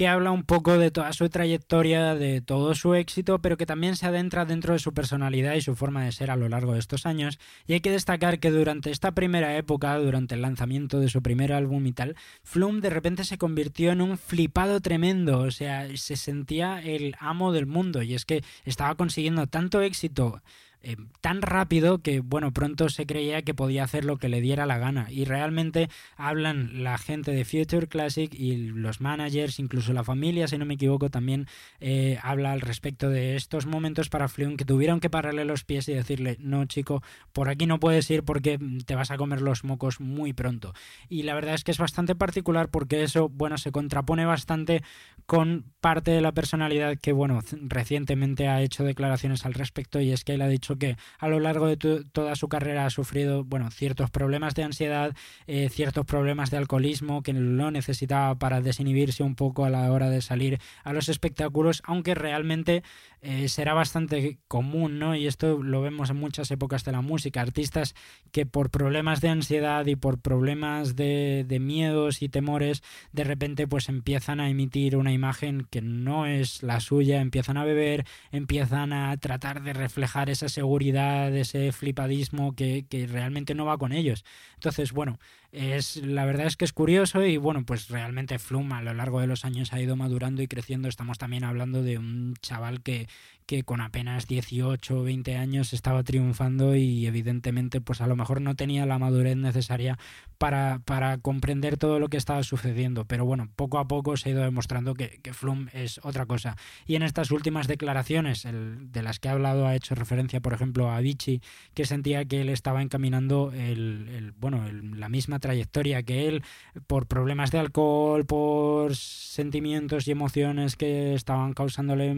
que 0.00 0.08
habla 0.08 0.30
un 0.30 0.44
poco 0.44 0.78
de 0.78 0.90
toda 0.90 1.12
su 1.12 1.28
trayectoria, 1.28 2.14
de 2.14 2.40
todo 2.40 2.74
su 2.74 2.94
éxito, 2.94 3.40
pero 3.40 3.58
que 3.58 3.66
también 3.66 3.96
se 3.96 4.06
adentra 4.06 4.46
dentro 4.46 4.72
de 4.72 4.78
su 4.78 4.94
personalidad 4.94 5.52
y 5.52 5.60
su 5.60 5.76
forma 5.76 6.02
de 6.02 6.10
ser 6.10 6.30
a 6.30 6.36
lo 6.36 6.48
largo 6.48 6.72
de 6.72 6.78
estos 6.78 7.04
años. 7.04 7.38
Y 7.66 7.74
hay 7.74 7.80
que 7.80 7.90
destacar 7.90 8.38
que 8.38 8.50
durante 8.50 8.90
esta 8.90 9.12
primera 9.12 9.54
época, 9.58 9.98
durante 9.98 10.36
el 10.36 10.40
lanzamiento 10.40 11.00
de 11.00 11.10
su 11.10 11.20
primer 11.20 11.52
álbum 11.52 11.86
y 11.86 11.92
tal, 11.92 12.16
Flum 12.42 12.80
de 12.80 12.88
repente 12.88 13.24
se 13.24 13.36
convirtió 13.36 13.92
en 13.92 14.00
un 14.00 14.16
flipado 14.16 14.80
tremendo, 14.80 15.40
o 15.40 15.50
sea, 15.50 15.86
se 15.94 16.16
sentía 16.16 16.80
el 16.80 17.14
amo 17.18 17.52
del 17.52 17.66
mundo 17.66 18.00
y 18.00 18.14
es 18.14 18.24
que 18.24 18.42
estaba 18.64 18.94
consiguiendo 18.94 19.48
tanto 19.48 19.82
éxito 19.82 20.40
eh, 20.82 20.96
tan 21.20 21.42
rápido 21.42 21.98
que, 21.98 22.20
bueno, 22.20 22.52
pronto 22.52 22.88
se 22.88 23.04
creía 23.04 23.42
que 23.42 23.52
podía 23.52 23.84
hacer 23.84 24.04
lo 24.04 24.16
que 24.16 24.28
le 24.28 24.40
diera 24.40 24.64
la 24.64 24.78
gana. 24.78 25.08
Y 25.10 25.24
realmente 25.24 25.90
hablan 26.16 26.82
la 26.82 26.96
gente 26.96 27.32
de 27.32 27.44
Future 27.44 27.86
Classic 27.86 28.32
y 28.32 28.56
los 28.56 29.00
managers, 29.00 29.58
incluso 29.58 29.92
la 29.92 30.04
familia, 30.04 30.48
si 30.48 30.56
no 30.56 30.64
me 30.64 30.74
equivoco, 30.74 31.10
también 31.10 31.46
eh, 31.80 32.18
habla 32.22 32.52
al 32.52 32.62
respecto 32.62 33.10
de 33.10 33.36
estos 33.36 33.66
momentos 33.66 34.08
para 34.08 34.28
Flume 34.28 34.56
que 34.56 34.64
tuvieron 34.64 35.00
que 35.00 35.10
pararle 35.10 35.44
los 35.44 35.64
pies 35.64 35.88
y 35.88 35.94
decirle, 35.94 36.36
no 36.40 36.64
chico, 36.64 37.02
por 37.32 37.48
aquí 37.48 37.66
no 37.66 37.78
puedes 37.78 38.10
ir 38.10 38.22
porque 38.24 38.58
te 38.86 38.94
vas 38.94 39.10
a 39.10 39.18
comer 39.18 39.42
los 39.42 39.64
mocos 39.64 40.00
muy 40.00 40.32
pronto. 40.32 40.72
Y 41.08 41.24
la 41.24 41.34
verdad 41.34 41.54
es 41.54 41.64
que 41.64 41.72
es 41.72 41.78
bastante 41.78 42.14
particular 42.14 42.70
porque 42.70 43.02
eso, 43.02 43.28
bueno, 43.28 43.58
se 43.58 43.72
contrapone 43.72 44.24
bastante 44.24 44.82
con 45.26 45.64
parte 45.80 46.10
de 46.10 46.20
la 46.20 46.32
personalidad 46.32 46.96
que, 46.96 47.12
bueno, 47.12 47.40
recientemente 47.62 48.48
ha 48.48 48.62
hecho 48.62 48.82
declaraciones 48.82 49.44
al 49.44 49.54
respecto 49.54 50.00
y 50.00 50.10
es 50.10 50.24
que 50.24 50.34
él 50.34 50.42
ha 50.42 50.48
dicho 50.48 50.69
que 50.78 50.96
a 51.18 51.28
lo 51.28 51.40
largo 51.40 51.66
de 51.66 51.76
toda 51.76 52.36
su 52.36 52.48
carrera 52.48 52.86
ha 52.86 52.90
sufrido 52.90 53.44
bueno, 53.44 53.70
ciertos 53.70 54.10
problemas 54.10 54.54
de 54.54 54.64
ansiedad, 54.64 55.14
eh, 55.46 55.68
ciertos 55.70 56.06
problemas 56.06 56.50
de 56.50 56.56
alcoholismo, 56.56 57.22
que 57.22 57.32
lo 57.32 57.70
necesitaba 57.70 58.38
para 58.38 58.60
desinhibirse 58.60 59.22
un 59.22 59.34
poco 59.34 59.64
a 59.64 59.70
la 59.70 59.90
hora 59.92 60.10
de 60.10 60.22
salir 60.22 60.58
a 60.84 60.92
los 60.92 61.08
espectáculos, 61.08 61.82
aunque 61.84 62.14
realmente 62.14 62.82
eh, 63.22 63.48
será 63.48 63.74
bastante 63.74 64.38
común, 64.48 64.98
¿no? 64.98 65.14
Y 65.14 65.26
esto 65.26 65.62
lo 65.62 65.82
vemos 65.82 66.10
en 66.10 66.16
muchas 66.16 66.50
épocas 66.50 66.84
de 66.84 66.92
la 66.92 67.02
música, 67.02 67.40
artistas 67.40 67.94
que 68.32 68.46
por 68.46 68.70
problemas 68.70 69.20
de 69.20 69.28
ansiedad 69.28 69.84
y 69.86 69.96
por 69.96 70.20
problemas 70.20 70.96
de, 70.96 71.44
de 71.46 71.60
miedos 71.60 72.22
y 72.22 72.28
temores, 72.28 72.82
de 73.12 73.24
repente 73.24 73.66
pues 73.66 73.88
empiezan 73.88 74.40
a 74.40 74.48
emitir 74.48 74.96
una 74.96 75.12
imagen 75.12 75.66
que 75.70 75.82
no 75.82 76.26
es 76.26 76.62
la 76.62 76.80
suya, 76.80 77.20
empiezan 77.20 77.56
a 77.56 77.64
beber, 77.64 78.06
empiezan 78.32 78.92
a 78.92 79.16
tratar 79.18 79.62
de 79.62 79.72
reflejar 79.72 80.30
esa 80.30 80.48
seguridad, 80.48 81.34
ese 81.34 81.72
flipadismo 81.72 82.54
que, 82.54 82.86
que 82.88 83.06
realmente 83.06 83.54
no 83.54 83.66
va 83.66 83.78
con 83.78 83.92
ellos. 83.92 84.24
Entonces, 84.54 84.92
bueno, 84.92 85.18
es, 85.52 85.96
la 85.96 86.24
verdad 86.24 86.46
es 86.46 86.56
que 86.56 86.64
es 86.64 86.72
curioso 86.72 87.24
y 87.24 87.36
bueno, 87.36 87.64
pues 87.64 87.88
realmente 87.88 88.38
Flum 88.38 88.72
a 88.72 88.82
lo 88.82 88.94
largo 88.94 89.20
de 89.20 89.26
los 89.26 89.44
años 89.44 89.72
ha 89.72 89.80
ido 89.80 89.96
madurando 89.96 90.42
y 90.42 90.48
creciendo. 90.48 90.88
Estamos 90.88 91.18
también 91.18 91.44
hablando 91.44 91.82
de 91.82 91.98
un 91.98 92.34
chaval 92.40 92.82
que, 92.82 93.08
que 93.50 93.64
con 93.64 93.80
apenas 93.80 94.28
18 94.28 94.96
o 94.96 95.02
20 95.02 95.36
años 95.36 95.72
estaba 95.72 96.04
triunfando 96.04 96.76
y 96.76 97.06
evidentemente 97.06 97.80
pues 97.80 98.00
a 98.00 98.06
lo 98.06 98.14
mejor 98.14 98.40
no 98.40 98.54
tenía 98.54 98.86
la 98.86 99.00
madurez 99.00 99.36
necesaria 99.36 99.98
para, 100.38 100.80
para 100.84 101.18
comprender 101.18 101.76
todo 101.76 101.98
lo 101.98 102.08
que 102.08 102.16
estaba 102.16 102.44
sucediendo. 102.44 103.06
Pero 103.06 103.24
bueno, 103.24 103.50
poco 103.56 103.80
a 103.80 103.88
poco 103.88 104.16
se 104.16 104.28
ha 104.28 104.32
ido 104.32 104.42
demostrando 104.42 104.94
que, 104.94 105.18
que 105.20 105.34
Flum 105.34 105.66
es 105.72 105.98
otra 106.04 106.26
cosa. 106.26 106.56
Y 106.86 106.94
en 106.94 107.02
estas 107.02 107.32
últimas 107.32 107.66
declaraciones 107.66 108.44
el, 108.44 108.92
de 108.92 109.02
las 109.02 109.18
que 109.18 109.28
ha 109.28 109.32
hablado 109.32 109.66
ha 109.66 109.74
hecho 109.74 109.96
referencia, 109.96 110.40
por 110.40 110.52
ejemplo, 110.52 110.88
a 110.88 111.00
Vichy, 111.00 111.42
que 111.74 111.86
sentía 111.86 112.24
que 112.26 112.42
él 112.42 112.50
estaba 112.50 112.82
encaminando 112.82 113.50
el, 113.52 114.08
el 114.14 114.30
bueno, 114.30 114.64
la 114.70 115.08
misma 115.08 115.40
trayectoria 115.40 116.04
que 116.04 116.28
él 116.28 116.44
por 116.86 117.06
problemas 117.06 117.50
de 117.50 117.58
alcohol, 117.58 118.24
por 118.26 118.94
sentimientos 118.94 120.06
y 120.06 120.12
emociones 120.12 120.76
que 120.76 121.14
estaban 121.14 121.52
causándole 121.52 122.14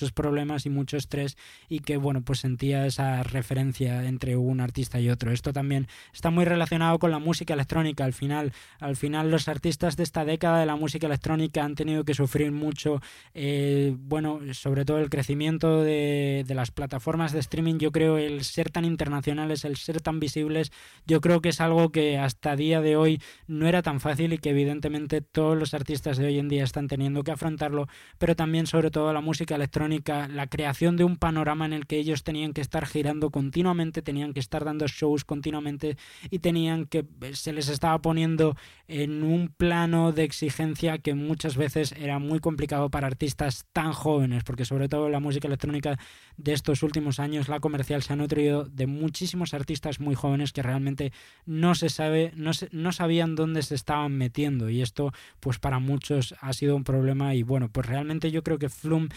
muchos 0.00 0.12
problemas 0.12 0.64
y 0.64 0.70
mucho 0.70 0.96
estrés 0.96 1.36
y 1.68 1.80
que 1.80 1.98
bueno, 1.98 2.22
pues 2.22 2.40
sentía 2.40 2.86
esa 2.86 3.22
referencia 3.22 4.06
entre 4.06 4.34
un 4.34 4.60
artista 4.60 4.98
y 4.98 5.10
otro. 5.10 5.30
Esto 5.30 5.52
también 5.52 5.88
está 6.14 6.30
muy 6.30 6.46
relacionado 6.46 6.98
con 6.98 7.10
la 7.10 7.18
música 7.18 7.52
electrónica. 7.52 8.06
Al 8.06 8.14
final, 8.14 8.54
al 8.78 8.96
final 8.96 9.30
los 9.30 9.46
artistas 9.48 9.98
de 9.98 10.04
esta 10.04 10.24
década 10.24 10.60
de 10.60 10.64
la 10.64 10.76
música 10.76 11.06
electrónica 11.06 11.64
han 11.64 11.74
tenido 11.74 12.04
que 12.04 12.14
sufrir 12.14 12.50
mucho, 12.50 13.02
eh, 13.34 13.94
bueno, 13.98 14.40
sobre 14.54 14.86
todo 14.86 15.00
el 15.00 15.10
crecimiento 15.10 15.82
de, 15.82 16.44
de 16.46 16.54
las 16.54 16.70
plataformas 16.70 17.32
de 17.32 17.40
streaming. 17.40 17.76
Yo 17.78 17.92
creo 17.92 18.16
el 18.16 18.42
ser 18.44 18.70
tan 18.70 18.86
internacionales, 18.86 19.66
el 19.66 19.76
ser 19.76 20.00
tan 20.00 20.18
visibles, 20.18 20.72
yo 21.06 21.20
creo 21.20 21.42
que 21.42 21.50
es 21.50 21.60
algo 21.60 21.90
que 21.90 22.16
hasta 22.16 22.56
día 22.56 22.80
de 22.80 22.96
hoy 22.96 23.20
no 23.46 23.66
era 23.66 23.82
tan 23.82 24.00
fácil 24.00 24.32
y 24.32 24.38
que 24.38 24.48
evidentemente 24.48 25.20
todos 25.20 25.58
los 25.58 25.74
artistas 25.74 26.16
de 26.16 26.24
hoy 26.24 26.38
en 26.38 26.48
día 26.48 26.64
están 26.64 26.88
teniendo 26.88 27.22
que 27.22 27.32
afrontarlo, 27.32 27.86
pero 28.16 28.34
también 28.34 28.66
sobre 28.66 28.90
todo 28.90 29.12
la 29.12 29.20
música 29.20 29.56
electrónica, 29.56 29.89
la 29.90 30.46
creación 30.46 30.96
de 30.96 31.04
un 31.04 31.16
panorama 31.16 31.66
en 31.66 31.72
el 31.72 31.86
que 31.86 31.98
ellos 31.98 32.22
tenían 32.22 32.52
que 32.52 32.60
estar 32.60 32.86
girando 32.86 33.30
continuamente, 33.30 34.02
tenían 34.02 34.32
que 34.32 34.40
estar 34.40 34.64
dando 34.64 34.86
shows 34.86 35.24
continuamente 35.24 35.96
y 36.30 36.38
tenían 36.38 36.86
que 36.86 37.04
se 37.32 37.52
les 37.52 37.68
estaba 37.68 38.00
poniendo 38.00 38.56
en 38.88 39.22
un 39.22 39.48
plano 39.48 40.12
de 40.12 40.24
exigencia 40.24 40.98
que 40.98 41.14
muchas 41.14 41.56
veces 41.56 41.92
era 41.92 42.18
muy 42.18 42.40
complicado 42.40 42.90
para 42.90 43.06
artistas 43.06 43.66
tan 43.72 43.92
jóvenes, 43.92 44.44
porque 44.44 44.64
sobre 44.64 44.88
todo 44.88 45.08
la 45.08 45.20
música 45.20 45.48
electrónica 45.48 45.98
de 46.36 46.52
estos 46.52 46.82
últimos 46.82 47.20
años, 47.20 47.48
la 47.48 47.60
comercial 47.60 48.02
se 48.02 48.12
ha 48.12 48.16
nutrido 48.16 48.64
de 48.64 48.86
muchísimos 48.86 49.54
artistas 49.54 50.00
muy 50.00 50.14
jóvenes 50.14 50.52
que 50.52 50.62
realmente 50.62 51.12
no 51.46 51.74
se 51.74 51.88
sabe 51.88 52.32
no, 52.36 52.50
no 52.72 52.92
sabían 52.92 53.34
dónde 53.34 53.62
se 53.62 53.74
estaban 53.74 54.16
metiendo. 54.16 54.70
Y 54.70 54.82
esto 54.82 55.12
pues 55.40 55.58
para 55.58 55.78
muchos 55.78 56.34
ha 56.40 56.52
sido 56.52 56.76
un 56.76 56.84
problema 56.84 57.34
y 57.34 57.42
bueno, 57.42 57.68
pues 57.70 57.86
realmente 57.86 58.30
yo 58.30 58.42
creo 58.42 58.58
que 58.58 58.68
Flum 58.68 59.08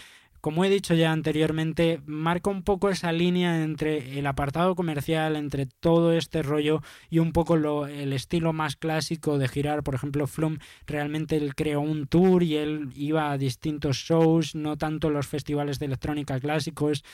como 0.44 0.62
he 0.62 0.68
dicho 0.68 0.92
ya 0.92 1.10
anteriormente, 1.10 2.02
marca 2.04 2.50
un 2.50 2.64
poco 2.64 2.90
esa 2.90 3.12
línea 3.12 3.62
entre 3.62 4.18
el 4.18 4.26
apartado 4.26 4.74
comercial, 4.74 5.36
entre 5.36 5.64
todo 5.64 6.12
este 6.12 6.42
rollo 6.42 6.82
y 7.08 7.18
un 7.20 7.32
poco 7.32 7.56
lo, 7.56 7.86
el 7.86 8.12
estilo 8.12 8.52
más 8.52 8.76
clásico 8.76 9.38
de 9.38 9.48
girar. 9.48 9.82
Por 9.82 9.94
ejemplo, 9.94 10.26
Flum 10.26 10.58
realmente 10.86 11.38
él 11.38 11.54
creó 11.54 11.80
un 11.80 12.06
tour 12.06 12.42
y 12.42 12.56
él 12.56 12.90
iba 12.94 13.32
a 13.32 13.38
distintos 13.38 13.96
shows, 13.96 14.54
no 14.54 14.76
tanto 14.76 15.08
los 15.08 15.26
festivales 15.26 15.78
de 15.78 15.86
electrónica 15.86 16.38
clásicos, 16.38 17.04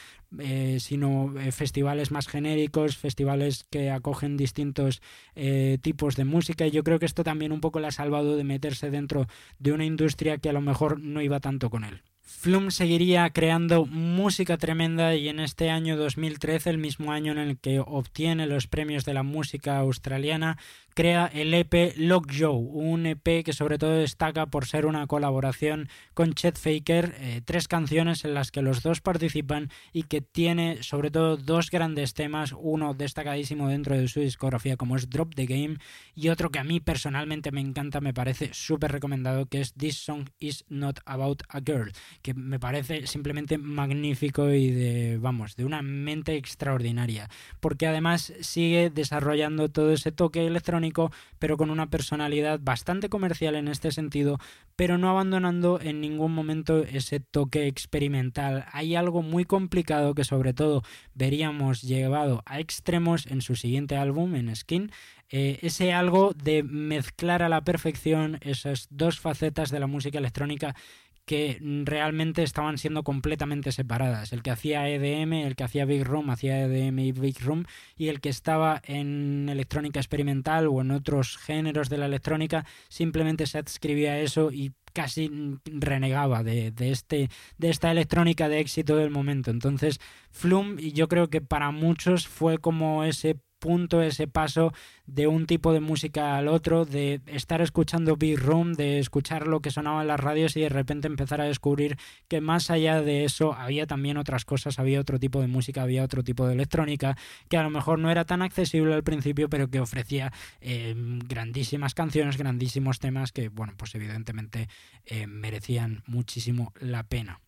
eh, 0.40 0.78
sino 0.80 1.32
eh, 1.38 1.52
festivales 1.52 2.10
más 2.10 2.26
genéricos, 2.26 2.96
festivales 2.96 3.64
que 3.70 3.92
acogen 3.92 4.36
distintos 4.36 5.02
eh, 5.36 5.78
tipos 5.80 6.16
de 6.16 6.24
música. 6.24 6.66
Y 6.66 6.72
yo 6.72 6.82
creo 6.82 6.98
que 6.98 7.06
esto 7.06 7.22
también 7.22 7.52
un 7.52 7.60
poco 7.60 7.78
le 7.78 7.86
ha 7.86 7.92
salvado 7.92 8.36
de 8.36 8.42
meterse 8.42 8.90
dentro 8.90 9.28
de 9.60 9.70
una 9.70 9.84
industria 9.84 10.38
que 10.38 10.48
a 10.48 10.52
lo 10.52 10.60
mejor 10.60 10.98
no 10.98 11.22
iba 11.22 11.38
tanto 11.38 11.70
con 11.70 11.84
él. 11.84 12.02
Flum 12.38 12.70
seguiría 12.70 13.28
creando 13.30 13.84
música 13.84 14.56
tremenda 14.56 15.14
y 15.14 15.28
en 15.28 15.40
este 15.40 15.68
año 15.68 15.96
2013, 15.96 16.70
el 16.70 16.78
mismo 16.78 17.12
año 17.12 17.32
en 17.32 17.38
el 17.38 17.58
que 17.58 17.80
obtiene 17.80 18.46
los 18.46 18.66
premios 18.66 19.04
de 19.04 19.12
la 19.12 19.22
música 19.22 19.76
australiana, 19.78 20.56
crea 20.94 21.30
el 21.32 21.54
EP 21.54 21.94
Lock 21.96 22.32
Joe, 22.36 22.56
un 22.56 23.06
EP 23.06 23.44
que 23.44 23.52
sobre 23.52 23.78
todo 23.78 23.92
destaca 23.92 24.46
por 24.46 24.66
ser 24.66 24.86
una 24.86 25.06
colaboración 25.06 25.88
con 26.14 26.34
Chet 26.34 26.58
Faker, 26.58 27.14
eh, 27.18 27.40
tres 27.44 27.68
canciones 27.68 28.24
en 28.24 28.34
las 28.34 28.50
que 28.50 28.62
los 28.62 28.82
dos 28.82 29.00
participan 29.00 29.70
y 29.92 30.04
que 30.04 30.20
tiene 30.20 30.82
sobre 30.82 31.10
todo 31.10 31.36
dos 31.36 31.70
grandes 31.70 32.14
temas, 32.14 32.54
uno 32.58 32.94
destacadísimo 32.94 33.68
dentro 33.68 33.96
de 33.96 34.08
su 34.08 34.20
discografía 34.20 34.76
como 34.76 34.96
es 34.96 35.08
Drop 35.08 35.34
the 35.34 35.46
Game 35.46 35.76
y 36.14 36.28
otro 36.28 36.50
que 36.50 36.58
a 36.58 36.64
mí 36.64 36.80
personalmente 36.80 37.52
me 37.52 37.60
encanta, 37.60 38.00
me 38.00 38.14
parece 38.14 38.50
súper 38.52 38.92
recomendado, 38.92 39.46
que 39.46 39.60
es 39.60 39.72
This 39.74 39.98
Song 39.98 40.28
is 40.38 40.64
Not 40.68 41.00
About 41.04 41.42
a 41.48 41.60
Girl, 41.60 41.92
que 42.22 42.34
me 42.34 42.58
parece 42.58 43.06
simplemente 43.06 43.58
magnífico 43.58 44.50
y 44.50 44.70
de, 44.70 45.18
vamos, 45.18 45.56
de 45.56 45.64
una 45.64 45.82
mente 45.82 46.36
extraordinaria, 46.36 47.28
porque 47.60 47.86
además 47.86 48.32
sigue 48.40 48.90
desarrollando 48.90 49.68
todo 49.68 49.92
ese 49.92 50.12
toque 50.12 50.46
electrónico 50.46 51.10
pero 51.38 51.56
con 51.56 51.70
una 51.70 51.88
personalidad 51.88 52.60
bastante 52.62 53.08
comercial 53.08 53.54
en 53.54 53.68
este 53.68 53.92
sentido, 53.92 54.38
pero 54.76 54.98
no 54.98 55.10
abandonando 55.10 55.80
en 55.80 56.00
ningún 56.00 56.32
momento 56.32 56.78
ese 56.78 57.20
toque 57.20 57.66
experimental. 57.66 58.66
Hay 58.72 58.94
algo 58.94 59.22
muy 59.22 59.44
complicado 59.44 60.14
que 60.14 60.24
sobre 60.24 60.52
todo 60.52 60.82
veríamos 61.14 61.82
llevado 61.82 62.42
a 62.46 62.60
extremos 62.60 63.26
en 63.26 63.40
su 63.40 63.56
siguiente 63.56 63.96
álbum, 63.96 64.34
en 64.34 64.54
Skin, 64.54 64.90
eh, 65.32 65.60
ese 65.62 65.92
algo 65.92 66.32
de 66.34 66.64
mezclar 66.64 67.42
a 67.42 67.48
la 67.48 67.62
perfección 67.62 68.38
esas 68.40 68.88
dos 68.90 69.20
facetas 69.20 69.70
de 69.70 69.78
la 69.78 69.86
música 69.86 70.18
electrónica 70.18 70.74
que 71.30 71.60
realmente 71.84 72.42
estaban 72.42 72.76
siendo 72.76 73.04
completamente 73.04 73.70
separadas. 73.70 74.32
El 74.32 74.42
que 74.42 74.50
hacía 74.50 74.88
EDM, 74.88 75.34
el 75.34 75.54
que 75.54 75.62
hacía 75.62 75.84
Big 75.84 76.02
Room, 76.02 76.28
hacía 76.28 76.60
EDM 76.60 76.98
y 76.98 77.12
Big 77.12 77.40
Room, 77.40 77.66
y 77.96 78.08
el 78.08 78.20
que 78.20 78.30
estaba 78.30 78.82
en 78.84 79.48
electrónica 79.48 80.00
experimental 80.00 80.66
o 80.66 80.80
en 80.80 80.90
otros 80.90 81.36
géneros 81.36 81.88
de 81.88 81.98
la 81.98 82.06
electrónica, 82.06 82.66
simplemente 82.88 83.46
se 83.46 83.58
adscribía 83.58 84.14
a 84.14 84.18
eso 84.18 84.50
y 84.50 84.72
casi 84.92 85.30
renegaba 85.66 86.42
de, 86.42 86.72
de, 86.72 86.90
este, 86.90 87.30
de 87.58 87.70
esta 87.70 87.92
electrónica 87.92 88.48
de 88.48 88.58
éxito 88.58 88.96
del 88.96 89.10
momento. 89.10 89.52
Entonces, 89.52 90.00
Flum, 90.32 90.78
yo 90.78 91.06
creo 91.06 91.30
que 91.30 91.40
para 91.40 91.70
muchos 91.70 92.26
fue 92.26 92.58
como 92.58 93.04
ese 93.04 93.36
punto, 93.60 94.02
ese 94.02 94.26
paso 94.26 94.72
de 95.06 95.28
un 95.28 95.46
tipo 95.46 95.72
de 95.72 95.80
música 95.80 96.36
al 96.36 96.48
otro, 96.48 96.84
de 96.84 97.20
estar 97.26 97.60
escuchando 97.60 98.16
Big 98.16 98.38
Room, 98.38 98.72
de 98.72 98.98
escuchar 98.98 99.46
lo 99.46 99.60
que 99.60 99.70
sonaba 99.70 100.00
en 100.00 100.08
las 100.08 100.18
radios 100.18 100.56
y 100.56 100.62
de 100.62 100.68
repente 100.68 101.06
empezar 101.06 101.40
a 101.40 101.44
descubrir 101.44 101.96
que 102.26 102.40
más 102.40 102.70
allá 102.70 103.02
de 103.02 103.24
eso 103.24 103.54
había 103.54 103.86
también 103.86 104.16
otras 104.16 104.44
cosas, 104.44 104.78
había 104.78 105.00
otro 105.00 105.20
tipo 105.20 105.40
de 105.40 105.46
música, 105.46 105.82
había 105.82 106.02
otro 106.02 106.24
tipo 106.24 106.46
de 106.46 106.54
electrónica 106.54 107.16
que 107.48 107.56
a 107.56 107.62
lo 107.62 107.70
mejor 107.70 107.98
no 107.98 108.10
era 108.10 108.24
tan 108.24 108.42
accesible 108.42 108.94
al 108.94 109.04
principio, 109.04 109.48
pero 109.48 109.68
que 109.68 109.80
ofrecía 109.80 110.32
eh, 110.60 110.94
grandísimas 110.96 111.94
canciones, 111.94 112.36
grandísimos 112.38 112.98
temas 112.98 113.30
que, 113.30 113.48
bueno, 113.48 113.74
pues 113.76 113.94
evidentemente 113.94 114.68
eh, 115.04 115.26
merecían 115.26 116.02
muchísimo 116.06 116.72
la 116.80 117.02
pena. 117.04 117.40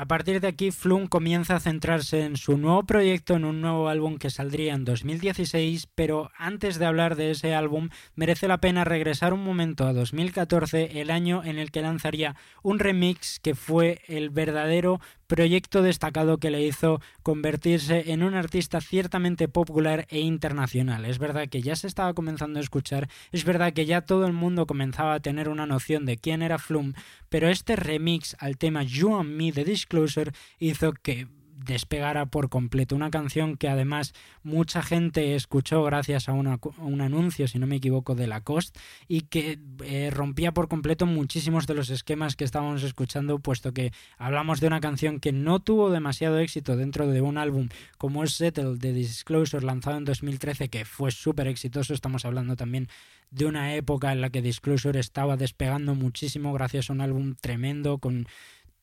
A 0.00 0.06
partir 0.06 0.40
de 0.40 0.48
aquí, 0.48 0.70
Flum 0.70 1.08
comienza 1.08 1.56
a 1.56 1.60
centrarse 1.60 2.24
en 2.24 2.38
su 2.38 2.56
nuevo 2.56 2.84
proyecto, 2.84 3.34
en 3.34 3.44
un 3.44 3.60
nuevo 3.60 3.90
álbum 3.90 4.16
que 4.16 4.30
saldría 4.30 4.72
en 4.72 4.86
2016, 4.86 5.88
pero 5.94 6.30
antes 6.38 6.78
de 6.78 6.86
hablar 6.86 7.16
de 7.16 7.32
ese 7.32 7.54
álbum, 7.54 7.90
merece 8.14 8.48
la 8.48 8.62
pena 8.62 8.84
regresar 8.84 9.34
un 9.34 9.44
momento 9.44 9.86
a 9.86 9.92
2014, 9.92 11.02
el 11.02 11.10
año 11.10 11.44
en 11.44 11.58
el 11.58 11.70
que 11.70 11.82
lanzaría 11.82 12.34
un 12.62 12.78
remix 12.78 13.40
que 13.40 13.54
fue 13.54 14.00
el 14.06 14.30
verdadero 14.30 15.02
proyecto 15.30 15.80
destacado 15.80 16.38
que 16.38 16.50
le 16.50 16.66
hizo 16.66 17.00
convertirse 17.22 18.10
en 18.10 18.24
un 18.24 18.34
artista 18.34 18.80
ciertamente 18.80 19.46
popular 19.46 20.04
e 20.10 20.18
internacional. 20.18 21.04
Es 21.04 21.20
verdad 21.20 21.48
que 21.48 21.62
ya 21.62 21.76
se 21.76 21.86
estaba 21.86 22.14
comenzando 22.14 22.58
a 22.58 22.62
escuchar, 22.62 23.08
es 23.30 23.44
verdad 23.44 23.72
que 23.72 23.86
ya 23.86 24.00
todo 24.00 24.26
el 24.26 24.32
mundo 24.32 24.66
comenzaba 24.66 25.14
a 25.14 25.20
tener 25.20 25.48
una 25.48 25.66
noción 25.66 26.04
de 26.04 26.16
quién 26.16 26.42
era 26.42 26.58
Flum, 26.58 26.94
pero 27.28 27.48
este 27.48 27.76
remix 27.76 28.36
al 28.40 28.58
tema 28.58 28.82
You 28.82 29.14
and 29.14 29.30
Me 29.30 29.52
de 29.52 29.64
Disclosure 29.64 30.32
hizo 30.58 30.92
que 30.94 31.28
despegara 31.64 32.26
por 32.26 32.48
completo. 32.48 32.96
Una 32.96 33.10
canción 33.10 33.56
que 33.56 33.68
además 33.68 34.14
mucha 34.42 34.82
gente 34.82 35.34
escuchó 35.34 35.82
gracias 35.82 36.28
a, 36.28 36.32
un 36.32 37.00
anuncio, 37.00 37.48
si 37.48 37.58
no 37.58 37.66
me 37.66 37.76
equivoco, 37.76 38.14
de 38.14 38.26
Lacoste 38.26 38.78
y 39.08 39.22
que 39.22 39.58
eh, 39.84 40.10
rompía 40.10 40.52
por 40.52 40.68
completo 40.68 41.06
muchísimos 41.06 41.66
de 41.66 41.74
los 41.74 41.90
esquemas 41.90 42.36
que 42.36 42.44
estábamos 42.44 42.82
escuchando, 42.82 43.38
puesto 43.38 43.72
que 43.72 43.92
hablamos 44.18 44.60
de 44.60 44.66
una 44.66 44.80
canción 44.80 45.20
que 45.20 45.32
no 45.32 45.60
tuvo 45.60 45.90
demasiado 45.90 46.38
éxito 46.38 46.76
dentro 46.76 47.06
de 47.06 47.20
un 47.20 47.38
álbum 47.38 47.68
como 47.98 48.24
es 48.24 48.32
Settle 48.32 48.76
de 48.76 48.92
Disclosure 48.92 49.64
lanzado 49.64 49.98
en 49.98 50.04
2013, 50.04 50.68
que 50.68 50.84
fue 50.84 51.10
súper 51.10 51.46
exitoso. 51.48 51.94
Estamos 51.94 52.24
hablando 52.24 52.56
también 52.56 52.88
de 53.30 53.46
una 53.46 53.74
época 53.74 54.12
en 54.12 54.20
la 54.20 54.30
que 54.30 54.42
Disclosure 54.42 54.98
estaba 54.98 55.36
despegando 55.36 55.94
muchísimo 55.94 56.52
gracias 56.52 56.90
a 56.90 56.92
un 56.92 57.00
álbum 57.00 57.34
tremendo 57.40 57.98
con 57.98 58.26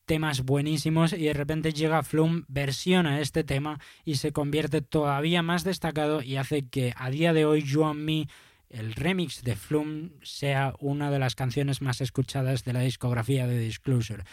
temas 0.08 0.42
buenísimos 0.42 1.12
y 1.12 1.26
de 1.26 1.34
repente 1.34 1.74
llega 1.74 2.02
Flum, 2.02 2.44
versiona 2.48 3.20
este 3.20 3.44
tema 3.44 3.78
y 4.06 4.16
se 4.16 4.32
convierte 4.32 4.80
todavía 4.80 5.42
más 5.42 5.64
destacado 5.64 6.22
y 6.22 6.36
hace 6.36 6.66
que 6.66 6.94
a 6.96 7.10
día 7.10 7.34
de 7.34 7.44
hoy 7.44 7.62
You 7.62 7.84
and 7.84 8.00
Me, 8.00 8.26
el 8.70 8.94
remix 8.94 9.42
de 9.44 9.54
Flum, 9.54 10.12
sea 10.22 10.72
una 10.80 11.10
de 11.10 11.18
las 11.18 11.34
canciones 11.34 11.82
más 11.82 12.00
escuchadas 12.00 12.64
de 12.64 12.72
la 12.72 12.80
discografía 12.80 13.46
de 13.46 13.58
Disclosure. 13.58 14.24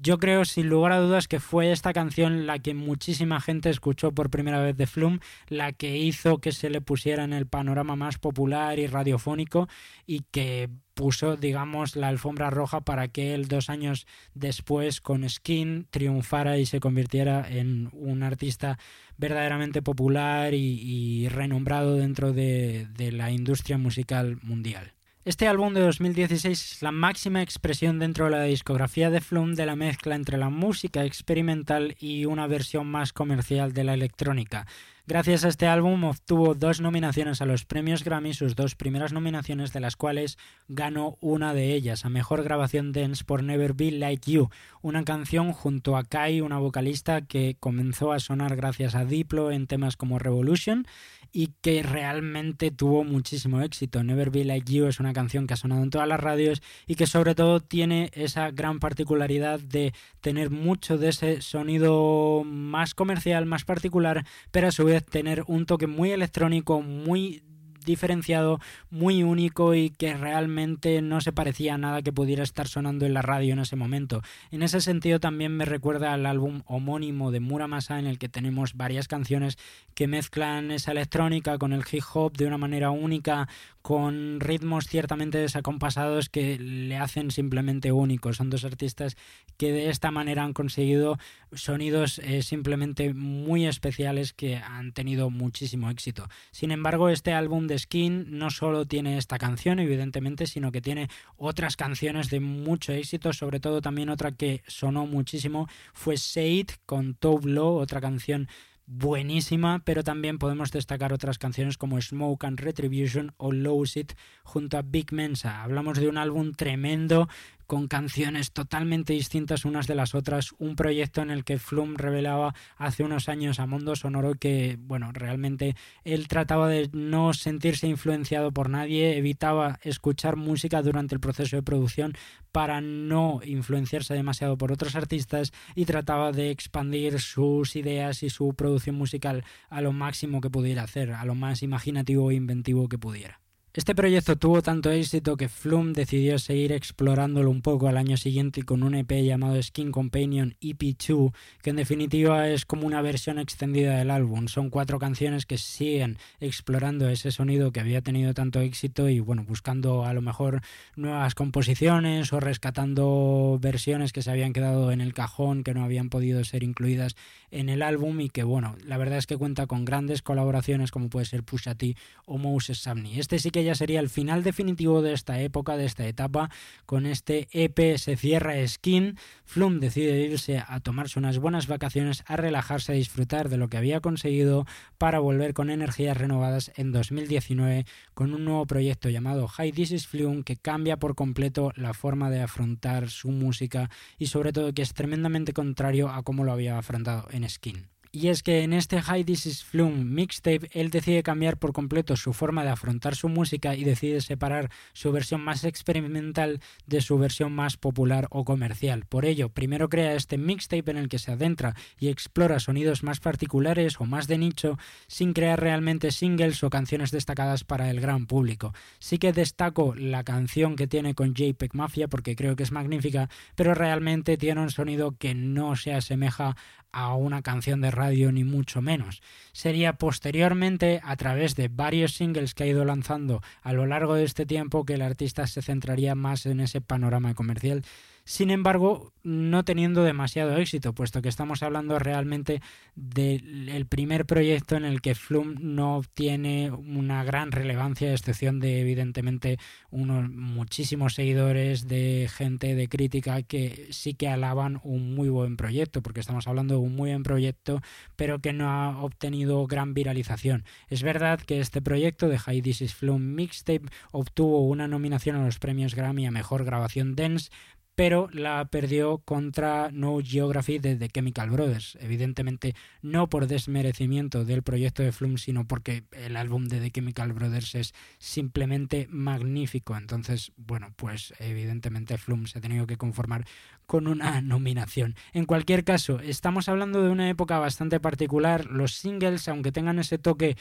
Yo 0.00 0.18
creo 0.18 0.44
sin 0.44 0.68
lugar 0.68 0.92
a 0.92 0.98
dudas 0.98 1.28
que 1.28 1.38
fue 1.38 1.70
esta 1.70 1.92
canción 1.92 2.46
la 2.46 2.58
que 2.58 2.74
muchísima 2.74 3.40
gente 3.40 3.70
escuchó 3.70 4.12
por 4.12 4.30
primera 4.30 4.60
vez 4.60 4.76
de 4.76 4.86
Flum, 4.86 5.20
la 5.48 5.72
que 5.72 5.98
hizo 5.98 6.38
que 6.38 6.52
se 6.52 6.70
le 6.70 6.80
pusiera 6.80 7.24
en 7.24 7.32
el 7.32 7.46
panorama 7.46 7.94
más 7.94 8.18
popular 8.18 8.78
y 8.78 8.86
radiofónico 8.86 9.68
y 10.06 10.20
que 10.30 10.70
puso, 10.94 11.36
digamos, 11.36 11.94
la 11.96 12.08
alfombra 12.08 12.50
roja 12.50 12.80
para 12.80 13.08
que 13.08 13.34
él 13.34 13.48
dos 13.48 13.70
años 13.70 14.06
después 14.34 15.00
con 15.00 15.28
Skin 15.28 15.86
triunfara 15.90 16.58
y 16.58 16.66
se 16.66 16.80
convirtiera 16.80 17.46
en 17.48 17.90
un 17.92 18.22
artista 18.22 18.78
verdaderamente 19.18 19.82
popular 19.82 20.54
y, 20.54 21.28
renombrado 21.28 21.96
dentro 21.96 22.32
de 22.32 23.10
la 23.12 23.30
industria 23.30 23.78
musical 23.78 24.38
mundial. 24.42 24.94
Este 25.24 25.46
álbum 25.46 25.72
de 25.72 25.82
2016 25.82 26.72
es 26.72 26.82
la 26.82 26.90
máxima 26.90 27.42
expresión 27.42 28.00
dentro 28.00 28.24
de 28.24 28.32
la 28.32 28.42
discografía 28.42 29.08
de 29.08 29.20
Flum 29.20 29.54
de 29.54 29.66
la 29.66 29.76
mezcla 29.76 30.16
entre 30.16 30.36
la 30.36 30.50
música 30.50 31.04
experimental 31.04 31.94
y 32.00 32.24
una 32.24 32.48
versión 32.48 32.88
más 32.88 33.12
comercial 33.12 33.72
de 33.72 33.84
la 33.84 33.94
electrónica. 33.94 34.66
Gracias 35.12 35.44
a 35.44 35.48
este 35.48 35.66
álbum 35.66 36.04
obtuvo 36.04 36.54
dos 36.54 36.80
nominaciones 36.80 37.42
a 37.42 37.44
los 37.44 37.66
premios 37.66 38.02
Grammy, 38.02 38.32
sus 38.32 38.56
dos 38.56 38.76
primeras 38.76 39.12
nominaciones 39.12 39.70
de 39.74 39.80
las 39.80 39.94
cuales 39.94 40.38
ganó 40.68 41.18
una 41.20 41.52
de 41.52 41.74
ellas, 41.74 42.06
a 42.06 42.08
Mejor 42.08 42.42
Grabación 42.42 42.92
Dance 42.92 43.22
por 43.22 43.42
Never 43.42 43.74
Be 43.74 43.90
Like 43.90 44.32
You, 44.32 44.48
una 44.80 45.04
canción 45.04 45.52
junto 45.52 45.98
a 45.98 46.04
Kai, 46.04 46.40
una 46.40 46.58
vocalista 46.58 47.20
que 47.20 47.58
comenzó 47.60 48.12
a 48.12 48.20
sonar 48.20 48.56
gracias 48.56 48.94
a 48.94 49.04
Diplo 49.04 49.50
en 49.50 49.66
temas 49.66 49.98
como 49.98 50.18
Revolution 50.18 50.86
y 51.30 51.48
que 51.60 51.82
realmente 51.82 52.70
tuvo 52.70 53.04
muchísimo 53.04 53.62
éxito. 53.62 54.02
Never 54.04 54.30
Be 54.30 54.44
Like 54.44 54.72
You 54.72 54.86
es 54.86 55.00
una 55.00 55.12
canción 55.12 55.46
que 55.46 55.54
ha 55.54 55.56
sonado 55.58 55.82
en 55.82 55.90
todas 55.90 56.08
las 56.08 56.20
radios 56.20 56.62
y 56.86 56.94
que 56.94 57.06
sobre 57.06 57.34
todo 57.34 57.60
tiene 57.60 58.10
esa 58.14 58.50
gran 58.50 58.80
particularidad 58.80 59.60
de 59.60 59.94
tener 60.20 60.50
mucho 60.50 60.98
de 60.98 61.08
ese 61.08 61.40
sonido 61.40 62.44
más 62.44 62.94
comercial, 62.94 63.46
más 63.46 63.64
particular, 63.64 64.26
pero 64.50 64.68
a 64.68 64.72
su 64.72 64.84
vez 64.84 65.01
tener 65.02 65.44
un 65.46 65.66
toque 65.66 65.86
muy 65.86 66.10
electrónico, 66.10 66.82
muy 66.82 67.42
diferenciado, 67.84 68.60
muy 68.90 69.22
único 69.22 69.74
y 69.74 69.90
que 69.90 70.14
realmente 70.14 71.02
no 71.02 71.20
se 71.20 71.32
parecía 71.32 71.74
a 71.74 71.78
nada 71.78 72.02
que 72.02 72.12
pudiera 72.12 72.42
estar 72.42 72.68
sonando 72.68 73.06
en 73.06 73.14
la 73.14 73.22
radio 73.22 73.52
en 73.52 73.60
ese 73.60 73.76
momento. 73.76 74.22
En 74.50 74.62
ese 74.62 74.80
sentido 74.80 75.20
también 75.20 75.56
me 75.56 75.64
recuerda 75.64 76.12
al 76.12 76.26
álbum 76.26 76.62
homónimo 76.66 77.30
de 77.30 77.40
Muramasa 77.40 77.98
en 77.98 78.06
el 78.06 78.18
que 78.18 78.28
tenemos 78.28 78.74
varias 78.74 79.08
canciones 79.08 79.58
que 79.94 80.06
mezclan 80.06 80.70
esa 80.70 80.92
electrónica 80.92 81.58
con 81.58 81.72
el 81.72 81.84
hip 81.90 82.04
hop 82.14 82.36
de 82.36 82.46
una 82.46 82.58
manera 82.58 82.90
única, 82.90 83.48
con 83.82 84.38
ritmos 84.38 84.86
ciertamente 84.86 85.38
desacompasados 85.38 86.28
que 86.28 86.58
le 86.58 86.96
hacen 86.96 87.30
simplemente 87.30 87.92
únicos. 87.92 88.36
Son 88.36 88.48
dos 88.48 88.64
artistas 88.64 89.16
que 89.56 89.72
de 89.72 89.90
esta 89.90 90.10
manera 90.10 90.44
han 90.44 90.52
conseguido 90.52 91.18
sonidos 91.52 92.20
eh, 92.20 92.42
simplemente 92.42 93.12
muy 93.12 93.66
especiales 93.66 94.32
que 94.32 94.56
han 94.56 94.92
tenido 94.92 95.30
muchísimo 95.30 95.90
éxito. 95.90 96.28
Sin 96.52 96.70
embargo, 96.70 97.08
este 97.08 97.32
álbum 97.32 97.66
de 97.66 97.78
Skin 97.78 98.38
no 98.38 98.50
solo 98.50 98.86
tiene 98.86 99.18
esta 99.18 99.38
canción, 99.38 99.80
evidentemente, 99.80 100.46
sino 100.46 100.70
que 100.70 100.80
tiene 100.80 101.08
otras 101.36 101.76
canciones 101.76 102.30
de 102.30 102.40
mucho 102.40 102.92
éxito, 102.92 103.32
sobre 103.32 103.58
todo 103.60 103.80
también 103.82 104.08
otra 104.08 104.32
que 104.32 104.62
sonó 104.66 105.06
muchísimo 105.06 105.68
fue 105.92 106.16
Say 106.16 106.52
con 106.86 107.14
Top 107.14 107.44
Low, 107.44 107.76
otra 107.76 108.00
canción 108.00 108.48
buenísima, 108.86 109.82
pero 109.84 110.02
también 110.04 110.38
podemos 110.38 110.70
destacar 110.70 111.12
otras 111.12 111.38
canciones 111.38 111.78
como 111.78 112.00
Smoke 112.00 112.44
and 112.44 112.60
Retribution 112.60 113.32
o 113.36 113.52
Lose 113.52 114.00
It 114.00 114.12
junto 114.42 114.78
a 114.78 114.82
Big 114.82 115.12
Mensa. 115.12 115.62
Hablamos 115.62 115.98
de 115.98 116.08
un 116.08 116.18
álbum 116.18 116.52
tremendo 116.52 117.28
con 117.66 117.88
canciones 117.88 118.52
totalmente 118.52 119.12
distintas 119.12 119.64
unas 119.64 119.86
de 119.86 119.94
las 119.94 120.14
otras, 120.14 120.52
un 120.58 120.76
proyecto 120.76 121.22
en 121.22 121.30
el 121.30 121.44
que 121.44 121.58
Flum 121.58 121.94
revelaba 121.96 122.54
hace 122.76 123.02
unos 123.04 123.28
años 123.28 123.60
a 123.60 123.66
Mundo 123.66 123.96
Sonoro 123.96 124.34
que, 124.34 124.78
bueno, 124.80 125.10
realmente 125.12 125.76
él 126.04 126.28
trataba 126.28 126.68
de 126.68 126.88
no 126.92 127.34
sentirse 127.34 127.86
influenciado 127.86 128.52
por 128.52 128.70
nadie, 128.70 129.16
evitaba 129.16 129.78
escuchar 129.82 130.36
música 130.36 130.82
durante 130.82 131.14
el 131.14 131.20
proceso 131.20 131.56
de 131.56 131.62
producción 131.62 132.14
para 132.52 132.80
no 132.80 133.40
influenciarse 133.44 134.14
demasiado 134.14 134.56
por 134.58 134.72
otros 134.72 134.94
artistas 134.94 135.52
y 135.74 135.84
trataba 135.84 136.32
de 136.32 136.50
expandir 136.50 137.20
sus 137.20 137.76
ideas 137.76 138.22
y 138.22 138.30
su 138.30 138.54
producción 138.54 138.96
musical 138.96 139.44
a 139.70 139.80
lo 139.80 139.92
máximo 139.92 140.40
que 140.40 140.50
pudiera 140.50 140.82
hacer, 140.82 141.12
a 141.12 141.24
lo 141.24 141.34
más 141.34 141.62
imaginativo 141.62 142.30
e 142.30 142.34
inventivo 142.34 142.88
que 142.88 142.98
pudiera. 142.98 143.41
Este 143.74 143.94
proyecto 143.94 144.36
tuvo 144.36 144.60
tanto 144.60 144.90
éxito 144.90 145.38
que 145.38 145.48
Flum 145.48 145.94
decidió 145.94 146.38
seguir 146.38 146.72
explorándolo 146.72 147.50
un 147.50 147.62
poco 147.62 147.88
al 147.88 147.96
año 147.96 148.18
siguiente 148.18 148.64
con 148.64 148.82
un 148.82 148.94
EP 148.94 149.10
llamado 149.24 149.62
Skin 149.62 149.92
Companion 149.92 150.56
EP2, 150.60 151.32
que 151.62 151.70
en 151.70 151.76
definitiva 151.76 152.50
es 152.50 152.66
como 152.66 152.86
una 152.86 153.00
versión 153.00 153.38
extendida 153.38 153.96
del 153.96 154.10
álbum. 154.10 154.48
Son 154.48 154.68
cuatro 154.68 154.98
canciones 154.98 155.46
que 155.46 155.56
siguen 155.56 156.18
explorando 156.38 157.08
ese 157.08 157.30
sonido 157.30 157.72
que 157.72 157.80
había 157.80 158.02
tenido 158.02 158.34
tanto 158.34 158.60
éxito 158.60 159.08
y 159.08 159.20
bueno, 159.20 159.42
buscando 159.42 160.04
a 160.04 160.12
lo 160.12 160.20
mejor 160.20 160.60
nuevas 160.94 161.34
composiciones 161.34 162.30
o 162.34 162.40
rescatando 162.40 163.56
versiones 163.58 164.12
que 164.12 164.20
se 164.20 164.30
habían 164.30 164.52
quedado 164.52 164.92
en 164.92 165.00
el 165.00 165.14
cajón, 165.14 165.64
que 165.64 165.72
no 165.72 165.82
habían 165.82 166.10
podido 166.10 166.44
ser 166.44 166.62
incluidas 166.62 167.16
en 167.50 167.70
el 167.70 167.80
álbum 167.80 168.20
y 168.20 168.28
que 168.28 168.42
bueno, 168.42 168.76
la 168.84 168.98
verdad 168.98 169.16
es 169.16 169.26
que 169.26 169.38
cuenta 169.38 169.66
con 169.66 169.86
grandes 169.86 170.20
colaboraciones 170.20 170.90
como 170.90 171.08
puede 171.08 171.24
ser 171.24 171.42
Pusha 171.42 171.74
T 171.74 171.96
o 172.26 172.36
Moses 172.36 172.76
Samni. 172.80 173.18
Este 173.18 173.38
sí 173.38 173.50
que 173.50 173.61
ya 173.62 173.74
sería 173.74 174.00
el 174.00 174.08
final 174.08 174.42
definitivo 174.42 175.02
de 175.02 175.12
esta 175.12 175.40
época, 175.40 175.76
de 175.76 175.84
esta 175.84 176.06
etapa. 176.06 176.50
Con 176.86 177.06
este 177.06 177.48
EP 177.52 177.96
se 177.98 178.16
cierra 178.16 178.66
Skin. 178.66 179.18
Flum 179.44 179.80
decide 179.80 180.20
irse 180.20 180.62
a 180.66 180.80
tomarse 180.80 181.18
unas 181.18 181.38
buenas 181.38 181.66
vacaciones, 181.66 182.24
a 182.26 182.36
relajarse, 182.36 182.92
a 182.92 182.94
disfrutar 182.94 183.48
de 183.48 183.56
lo 183.56 183.68
que 183.68 183.76
había 183.76 184.00
conseguido 184.00 184.66
para 184.98 185.18
volver 185.18 185.54
con 185.54 185.70
energías 185.70 186.16
renovadas 186.16 186.72
en 186.76 186.92
2019 186.92 187.86
con 188.14 188.34
un 188.34 188.44
nuevo 188.44 188.66
proyecto 188.66 189.08
llamado 189.08 189.48
High 189.48 189.72
This 189.72 189.92
is 189.92 190.06
Flum 190.06 190.42
que 190.42 190.56
cambia 190.56 190.96
por 190.96 191.14
completo 191.14 191.72
la 191.76 191.94
forma 191.94 192.30
de 192.30 192.40
afrontar 192.40 193.10
su 193.10 193.30
música 193.30 193.90
y 194.18 194.26
sobre 194.26 194.52
todo 194.52 194.72
que 194.72 194.82
es 194.82 194.94
tremendamente 194.94 195.52
contrario 195.52 196.08
a 196.08 196.22
cómo 196.22 196.44
lo 196.44 196.52
había 196.52 196.78
afrontado 196.78 197.28
en 197.30 197.48
Skin. 197.48 197.91
Y 198.14 198.28
es 198.28 198.42
que 198.42 198.62
en 198.62 198.74
este 198.74 199.00
High 199.00 199.24
This 199.24 199.46
Is 199.46 199.64
Flume 199.64 200.04
mixtape 200.04 200.68
él 200.72 200.90
decide 200.90 201.22
cambiar 201.22 201.56
por 201.56 201.72
completo 201.72 202.14
su 202.14 202.34
forma 202.34 202.62
de 202.62 202.68
afrontar 202.68 203.16
su 203.16 203.30
música 203.30 203.74
y 203.74 203.84
decide 203.84 204.20
separar 204.20 204.70
su 204.92 205.12
versión 205.12 205.40
más 205.40 205.64
experimental 205.64 206.60
de 206.84 207.00
su 207.00 207.16
versión 207.16 207.54
más 207.54 207.78
popular 207.78 208.26
o 208.28 208.44
comercial. 208.44 209.06
Por 209.06 209.24
ello, 209.24 209.48
primero 209.48 209.88
crea 209.88 210.12
este 210.12 210.36
mixtape 210.36 210.90
en 210.90 210.98
el 210.98 211.08
que 211.08 211.18
se 211.18 211.32
adentra 211.32 211.74
y 211.98 212.08
explora 212.08 212.60
sonidos 212.60 213.02
más 213.02 213.18
particulares 213.18 213.98
o 213.98 214.04
más 214.04 214.26
de 214.26 214.36
nicho 214.36 214.78
sin 215.06 215.32
crear 215.32 215.58
realmente 215.58 216.10
singles 216.10 216.62
o 216.64 216.68
canciones 216.68 217.12
destacadas 217.12 217.64
para 217.64 217.88
el 217.88 218.02
gran 218.02 218.26
público. 218.26 218.74
Sí 218.98 219.16
que 219.16 219.32
destaco 219.32 219.94
la 219.94 220.22
canción 220.22 220.76
que 220.76 220.86
tiene 220.86 221.14
con 221.14 221.32
JPEG 221.32 221.74
Mafia 221.74 222.08
porque 222.08 222.36
creo 222.36 222.56
que 222.56 222.64
es 222.64 222.72
magnífica, 222.72 223.30
pero 223.54 223.72
realmente 223.72 224.36
tiene 224.36 224.60
un 224.60 224.70
sonido 224.70 225.16
que 225.16 225.34
no 225.34 225.76
se 225.76 225.94
asemeja 225.94 226.58
a 226.92 227.14
una 227.14 227.42
canción 227.42 227.80
de 227.80 227.90
radio 227.90 228.30
ni 228.32 228.44
mucho 228.44 228.82
menos. 228.82 229.22
Sería 229.52 229.94
posteriormente, 229.94 231.00
a 231.02 231.16
través 231.16 231.56
de 231.56 231.68
varios 231.68 232.12
singles 232.14 232.54
que 232.54 232.64
ha 232.64 232.66
ido 232.66 232.84
lanzando 232.84 233.42
a 233.62 233.72
lo 233.72 233.86
largo 233.86 234.14
de 234.14 234.24
este 234.24 234.46
tiempo, 234.46 234.84
que 234.84 234.94
el 234.94 235.02
artista 235.02 235.46
se 235.46 235.62
centraría 235.62 236.14
más 236.14 236.46
en 236.46 236.60
ese 236.60 236.80
panorama 236.80 237.34
comercial 237.34 237.82
sin 238.24 238.50
embargo, 238.50 239.12
no 239.24 239.64
teniendo 239.64 240.04
demasiado 240.04 240.56
éxito, 240.56 240.92
puesto 240.92 241.22
que 241.22 241.28
estamos 241.28 241.62
hablando 241.62 241.98
realmente 241.98 242.60
del 242.94 243.86
primer 243.86 244.26
proyecto 244.26 244.76
en 244.76 244.84
el 244.84 245.00
que 245.00 245.14
Flum 245.14 245.56
no 245.60 246.02
tiene 246.14 246.70
una 246.70 247.24
gran 247.24 247.52
relevancia, 247.52 248.10
a 248.10 248.12
excepción 248.12 248.60
de 248.60 248.80
evidentemente 248.80 249.58
unos 249.90 250.28
muchísimos 250.30 251.14
seguidores 251.14 251.86
de 251.88 252.28
gente 252.32 252.74
de 252.74 252.88
crítica 252.88 253.42
que 253.42 253.88
sí 253.90 254.14
que 254.14 254.28
alaban 254.28 254.80
un 254.84 255.14
muy 255.14 255.28
buen 255.28 255.56
proyecto, 255.56 256.02
porque 256.02 256.20
estamos 256.20 256.46
hablando 256.46 256.74
de 256.74 256.80
un 256.80 256.94
muy 256.94 257.10
buen 257.10 257.22
proyecto, 257.22 257.80
pero 258.16 258.40
que 258.40 258.52
no 258.52 258.70
ha 258.70 259.02
obtenido 259.02 259.66
gran 259.66 259.94
viralización. 259.94 260.64
Es 260.88 261.02
verdad 261.02 261.40
que 261.40 261.60
este 261.60 261.82
proyecto 261.82 262.28
de 262.28 262.38
High 262.38 262.62
This 262.62 262.82
Is 262.82 262.94
Flum 262.94 263.34
Mixtape 263.34 263.88
obtuvo 264.10 264.66
una 264.66 264.88
nominación 264.88 265.36
a 265.36 265.44
los 265.44 265.58
premios 265.58 265.94
Grammy 265.94 266.26
a 266.26 266.30
Mejor 266.30 266.64
Grabación 266.64 267.14
Dance, 267.14 267.50
pero 267.94 268.28
la 268.32 268.64
perdió 268.66 269.18
contra 269.18 269.90
No 269.92 270.18
Geography 270.22 270.78
de 270.78 270.96
The 270.96 271.08
Chemical 271.08 271.50
Brothers. 271.50 271.98
Evidentemente, 272.00 272.74
no 273.02 273.28
por 273.28 273.46
desmerecimiento 273.46 274.44
del 274.44 274.62
proyecto 274.62 275.02
de 275.02 275.12
Flum, 275.12 275.36
sino 275.36 275.66
porque 275.66 276.04
el 276.12 276.36
álbum 276.36 276.66
de 276.66 276.80
The 276.80 276.90
Chemical 276.90 277.32
Brothers 277.32 277.74
es 277.74 277.94
simplemente 278.18 279.08
magnífico. 279.10 279.96
Entonces, 279.96 280.52
bueno, 280.56 280.92
pues 280.96 281.34
evidentemente 281.38 282.16
Flum 282.16 282.46
se 282.46 282.58
ha 282.58 282.62
tenido 282.62 282.86
que 282.86 282.96
conformar 282.96 283.44
con 283.86 284.06
una 284.06 284.40
nominación. 284.42 285.14
En 285.34 285.44
cualquier 285.44 285.84
caso, 285.84 286.20
estamos 286.20 286.68
hablando 286.68 287.02
de 287.02 287.10
una 287.10 287.28
época 287.28 287.58
bastante 287.58 288.00
particular. 288.00 288.66
Los 288.66 288.94
singles, 288.94 289.48
aunque 289.48 289.72
tengan 289.72 289.98
ese 289.98 290.18
toque 290.18 290.56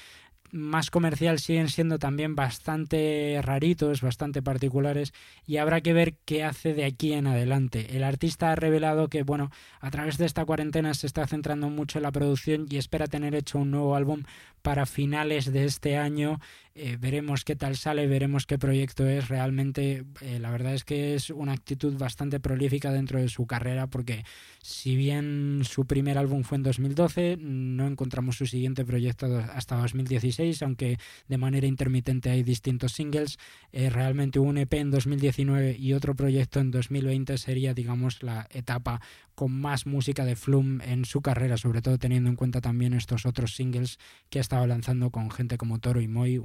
más 0.52 0.90
comercial 0.90 1.40
siguen 1.40 1.70
siendo 1.70 2.00
también 2.00 2.36
bastante 2.36 3.40
raritos, 3.42 4.02
bastante 4.02 4.42
particulares 4.42 5.14
y 5.46 5.58
habrá 5.58 5.82
que 5.82 5.94
ver 5.94 6.16
qué 6.26 6.44
hace 6.44 6.74
de 6.74 6.86
aquí 6.86 7.14
en 7.14 7.28
adelante. 7.28 7.96
El 7.96 8.04
artista 8.04 8.52
ha 8.52 8.56
revelado 8.56 9.08
que, 9.08 9.24
bueno, 9.24 9.52
a 9.80 9.92
través 9.92 10.18
de 10.18 10.26
esta 10.26 10.46
cuarentena 10.46 10.94
se 10.94 11.08
está 11.08 11.26
centrando 11.28 11.70
mucho 11.70 12.00
en 12.00 12.04
la 12.04 12.12
producción 12.12 12.66
y 12.70 12.78
espera 12.78 13.08
tener 13.08 13.36
hecho 13.36 13.60
un 13.60 13.72
nuevo 13.72 13.96
álbum 13.96 14.24
para 14.62 14.86
finales 14.86 15.52
de 15.52 15.66
este 15.66 15.98
año. 15.98 16.40
Eh, 16.74 16.98
veremos 16.98 17.44
qué 17.44 17.58
tal 17.58 17.76
sale, 17.76 18.08
veremos 18.08 18.46
qué 18.46 18.58
proyecto 18.58 19.06
es. 19.06 19.28
Realmente, 19.28 20.06
eh, 20.22 20.40
la 20.40 20.52
verdad 20.52 20.74
es 20.74 20.86
que 20.86 21.16
es 21.16 21.30
una 21.30 21.52
actitud 21.52 21.98
bastante 21.98 22.40
prolífica 22.40 22.94
dentro 22.94 23.20
de 23.20 23.28
su 23.28 23.46
carrera, 23.46 23.88
porque 23.88 24.24
si 24.62 24.96
bien 24.96 25.64
su 25.66 25.86
primer 25.86 26.18
álbum 26.18 26.44
fue 26.44 26.58
en 26.58 26.64
2012, 26.64 27.38
no 27.42 27.88
encontramos 27.88 28.38
su 28.38 28.46
siguiente 28.46 28.86
proyecto 28.86 29.38
hasta 29.54 29.76
2016, 29.76 30.62
aunque 30.64 30.98
de 31.28 31.38
manera 31.38 31.68
intermitente 31.68 32.30
hay 32.30 32.42
distintos 32.42 32.94
singles. 32.94 33.38
Eh, 33.74 33.90
realmente 33.90 34.40
un 34.40 34.58
EP 34.58 34.74
en 34.76 34.92
2019 34.92 35.76
y 35.78 35.92
otro 35.92 36.16
proyecto 36.16 36.62
en 36.62 36.72
2020 36.72 37.38
sería, 37.38 37.74
digamos, 37.74 38.24
la 38.24 38.48
etapa 38.50 39.02
con 39.36 39.52
más 39.52 39.88
música 39.88 40.24
de 40.24 40.36
Flum 40.36 40.82
en 40.82 41.04
su 41.04 41.22
carrera, 41.22 41.58
sobre 41.58 41.82
todo 41.82 41.98
teniendo 41.98 42.30
en 42.30 42.36
cuenta 42.36 42.62
también 42.62 42.94
estos 42.94 43.26
otros 43.26 43.56
singles 43.56 43.98
que 44.30 44.40
ha 44.40 44.42
estado 44.42 44.68
lanzando 44.68 45.10
con 45.10 45.32
gente 45.32 45.58
como 45.58 45.80
Toro 45.80 46.00
y 46.00 46.08
Moy, 46.08 46.38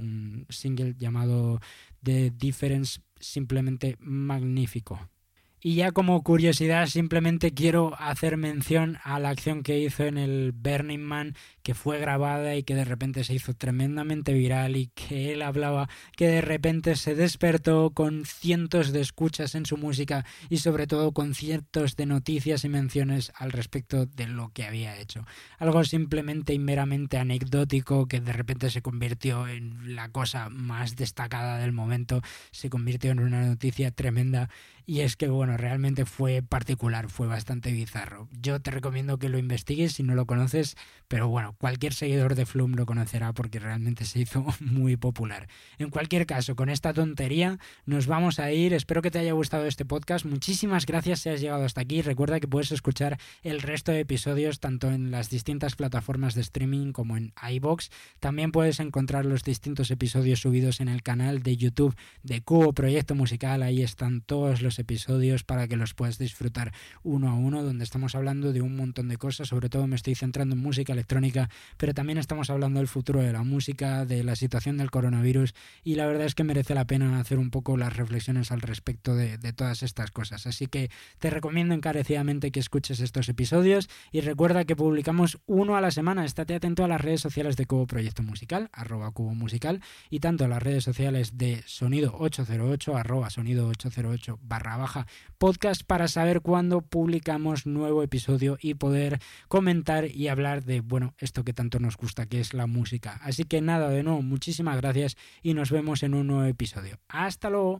single 0.48 0.94
llamado 0.96 1.61
The 2.02 2.31
Difference 2.31 3.00
simplemente 3.18 3.96
magnífico. 4.00 5.09
Y 5.61 5.74
ya 5.74 5.90
como 5.90 6.22
curiosidad, 6.22 6.87
simplemente 6.87 7.52
quiero 7.52 7.94
hacer 7.98 8.37
mención 8.37 8.98
a 9.02 9.18
la 9.18 9.31
acción 9.31 9.62
que 9.62 9.81
hizo 9.81 10.05
en 10.05 10.16
el 10.18 10.52
Burning 10.52 11.00
Man, 11.00 11.35
que 11.66 11.74
fue 11.74 11.98
grabada 11.98 12.55
y 12.55 12.62
que 12.62 12.76
de 12.76 12.85
repente 12.85 13.24
se 13.24 13.35
hizo 13.35 13.52
tremendamente 13.52 14.33
viral 14.33 14.76
y 14.76 14.87
que 14.94 15.33
él 15.33 15.42
hablaba 15.42 15.88
que 16.16 16.29
de 16.29 16.40
repente 16.40 16.94
se 16.94 17.16
despertó 17.16 17.90
con 17.90 18.24
cientos 18.24 18.92
de 18.92 19.00
escuchas 19.00 19.57
en 19.57 19.66
su 19.66 19.76
música 19.76 20.24
y 20.48 20.59
sobre 20.59 20.87
todo 20.87 21.11
con 21.11 21.35
cientos 21.35 21.96
de 21.96 22.07
noticias 22.07 22.64
y 22.64 22.68
menciones 22.68 23.33
al 23.35 23.50
respecto 23.50 24.07
de 24.07 24.29
lo 24.29 24.50
que 24.50 24.62
había 24.62 24.96
hecho. 24.96 25.26
Algo 25.59 25.83
simplemente 25.83 26.55
y 26.55 26.61
meramente 26.61 27.18
anecdótico 27.18 28.07
que 28.07 28.20
de 28.20 28.33
repente 28.33 28.70
se 28.70 28.81
convirtió 28.81 29.48
en 29.48 29.96
la 29.96 30.09
cosa 30.11 30.48
más 30.50 30.94
destacada 30.94 31.59
del 31.59 31.72
momento, 31.72 32.22
se 32.52 32.70
convirtió 32.70 33.11
en 33.11 33.18
una 33.18 33.44
noticia 33.44 33.90
tremenda 33.90 34.50
y 34.88 35.00
es 35.00 35.16
que, 35.16 35.26
bueno, 35.26 35.57
realmente 35.57 36.05
fue 36.05 36.42
particular, 36.42 37.11
fue 37.11 37.26
bastante 37.26 37.72
bizarro. 37.72 38.29
Yo 38.31 38.61
te 38.61 38.70
recomiendo 38.70 39.18
que 39.18 39.29
lo 39.29 39.37
investigues 39.37 39.94
si 39.94 40.05
no 40.05 40.14
lo 40.14 40.26
conoces, 40.26 40.76
pero 41.09 41.26
bueno, 41.26 41.56
cualquier 41.59 41.92
seguidor 41.92 42.35
de 42.35 42.47
Flum 42.47 42.75
lo 42.75 42.87
conocerá 42.87 43.33
porque 43.33 43.59
realmente 43.59 44.05
se 44.05 44.21
hizo 44.21 44.47
muy 44.61 44.97
popular. 44.97 45.49
En 45.79 45.90
cualquier 45.90 46.27
caso, 46.27 46.57
con 46.57 46.69
esta 46.69 46.92
tontería 46.92 47.59
nos 47.85 48.07
vamos 48.07 48.38
a 48.38 48.53
ir. 48.53 48.73
Espero 48.73 49.03
que 49.03 49.11
te 49.11 49.19
haya 49.19 49.33
gustado 49.33 49.66
este 49.66 49.85
podcast. 49.85 50.25
Muchísimas 50.25 50.87
gracias 50.87 51.21
si 51.21 51.29
has 51.29 51.40
llegado 51.40 51.64
hasta 51.64 51.81
aquí. 51.81 52.03
Recuerda 52.03 52.40
que 52.40 52.49
puedes 52.49 52.73
escuchar 52.73 53.19
el 53.42 53.61
resto 53.62 53.92
de 53.92 54.01
episodios 54.01 54.61
tanto 54.61 54.90
en 54.90 55.11
las 55.11 55.31
distintas 55.31 55.77
plataformas 55.77 56.35
de 56.35 56.40
streaming 56.42 56.92
como 56.92 57.16
en 57.16 57.33
iBox. 57.51 57.90
También 58.21 58.53
puedes 58.53 58.81
encontrar 58.81 59.25
los 59.27 59.42
distintos 59.42 59.90
episodios 59.90 60.40
subidos 60.40 60.81
en 60.81 60.88
el 60.88 61.03
canal 61.03 61.42
de 61.42 61.57
YouTube 61.57 61.97
de 62.23 62.42
Cubo 62.42 62.73
Proyecto 62.73 63.14
Musical. 63.14 63.62
Ahí 63.62 63.83
están 63.83 64.21
todos 64.21 64.62
los 64.62 64.79
episodios 64.79 65.45
para 65.45 65.69
que 65.69 65.77
los 65.77 65.95
puedas 65.95 66.19
disfrutar 66.19 66.73
uno 67.03 67.31
a 67.31 67.35
uno, 67.35 67.62
donde 67.62 67.85
estamos 67.85 68.14
hablando 68.14 68.53
de 68.53 68.61
un 68.61 68.77
montón 68.77 69.09
de 69.09 69.16
cosas, 69.16 69.49
sobre 69.49 69.69
todo 69.69 69.87
me 69.87 69.97
estoy 69.97 70.14
centrando 70.14 70.55
en 70.55 70.62
música 70.62 70.92
electrónica, 70.92 71.45
pero 71.76 71.94
también 71.94 72.18
estamos 72.18 72.50
hablando 72.50 72.80
del 72.80 72.88
futuro 72.88 73.22
de 73.22 73.32
la 73.32 73.42
música, 73.42 74.04
de 74.04 74.24
la 74.24 74.37
situación 74.37 74.76
del 74.76 74.90
coronavirus 74.90 75.54
y 75.85 75.94
la 75.94 76.06
verdad 76.06 76.26
es 76.26 76.35
que 76.35 76.44
merece 76.44 76.74
la 76.74 76.87
pena 76.87 77.18
hacer 77.18 77.38
un 77.38 77.50
poco 77.50 77.76
las 77.76 77.96
reflexiones 77.96 78.52
al 78.52 78.61
respecto 78.61 79.14
de, 79.14 79.38
todas 79.52 79.82
estas 79.82 80.11
cosas. 80.11 80.46
Así 80.46 80.66
que 80.66 80.90
te 81.18 81.30
recomiendo 81.30 81.74
encarecidamente 81.74 82.50
que 82.50 82.61
escuches 82.61 83.00
estos 83.00 83.28
episodios 83.28 83.88
y 84.12 84.20
recuerda 84.20 84.64
que 84.64 84.76
publicamos 84.76 85.38
uno 85.46 85.76
a 85.76 85.80
la 85.80 85.90
semana. 85.90 86.24
Estate 86.24 86.54
atento 86.54 86.85
a 86.85 86.88
las 86.88 87.00
redes 87.00 87.20
sociales 87.20 87.56
de 87.56 87.66
Cubo 87.66 87.87
Proyecto 87.87 88.22
Musical, 88.22 88.68
arroba 88.72 89.11
Cubo 89.12 89.35
Musical, 89.35 89.80
y 90.11 90.20
tanto 90.20 90.44
a 90.44 90.48
las 90.48 90.62
redes 90.62 90.85
sociales 90.85 91.38
de 91.38 91.62
Sonido 91.66 92.14
808, 92.18 92.96
arroba 92.96 93.30
Sonido 93.30 93.68
808 93.68 94.38
barra 94.42 94.76
baja 94.76 95.06
podcast 95.38 95.82
para 95.85 96.09
saber 96.09 96.40
cuándo 96.40 96.80
publicamos 96.80 97.66
nuevo 97.66 98.02
episodio 98.02 98.59
y 98.61 98.74
poder 98.74 99.20
comentar 99.48 100.06
y 100.06 100.28
hablar 100.28 100.64
de, 100.64 100.80
bueno, 100.80 101.14
que 101.44 101.53
tanto 101.53 101.79
nos 101.79 101.96
gusta, 101.96 102.27
que 102.27 102.40
es 102.40 102.55
la 102.55 102.66
música. 102.66 103.20
Así 103.22 103.44
que 103.44 103.61
nada, 103.61 103.88
de 103.88 104.03
nuevo, 104.03 104.22
muchísimas 104.22 104.77
gracias 104.77 105.16
y 105.42 105.55
nos 105.55 105.70
vemos 105.70 106.03
en 106.03 106.14
un 106.14 106.27
nuevo 106.27 106.44
episodio. 106.44 106.99
Hasta 107.09 107.51
luego. 107.51 107.75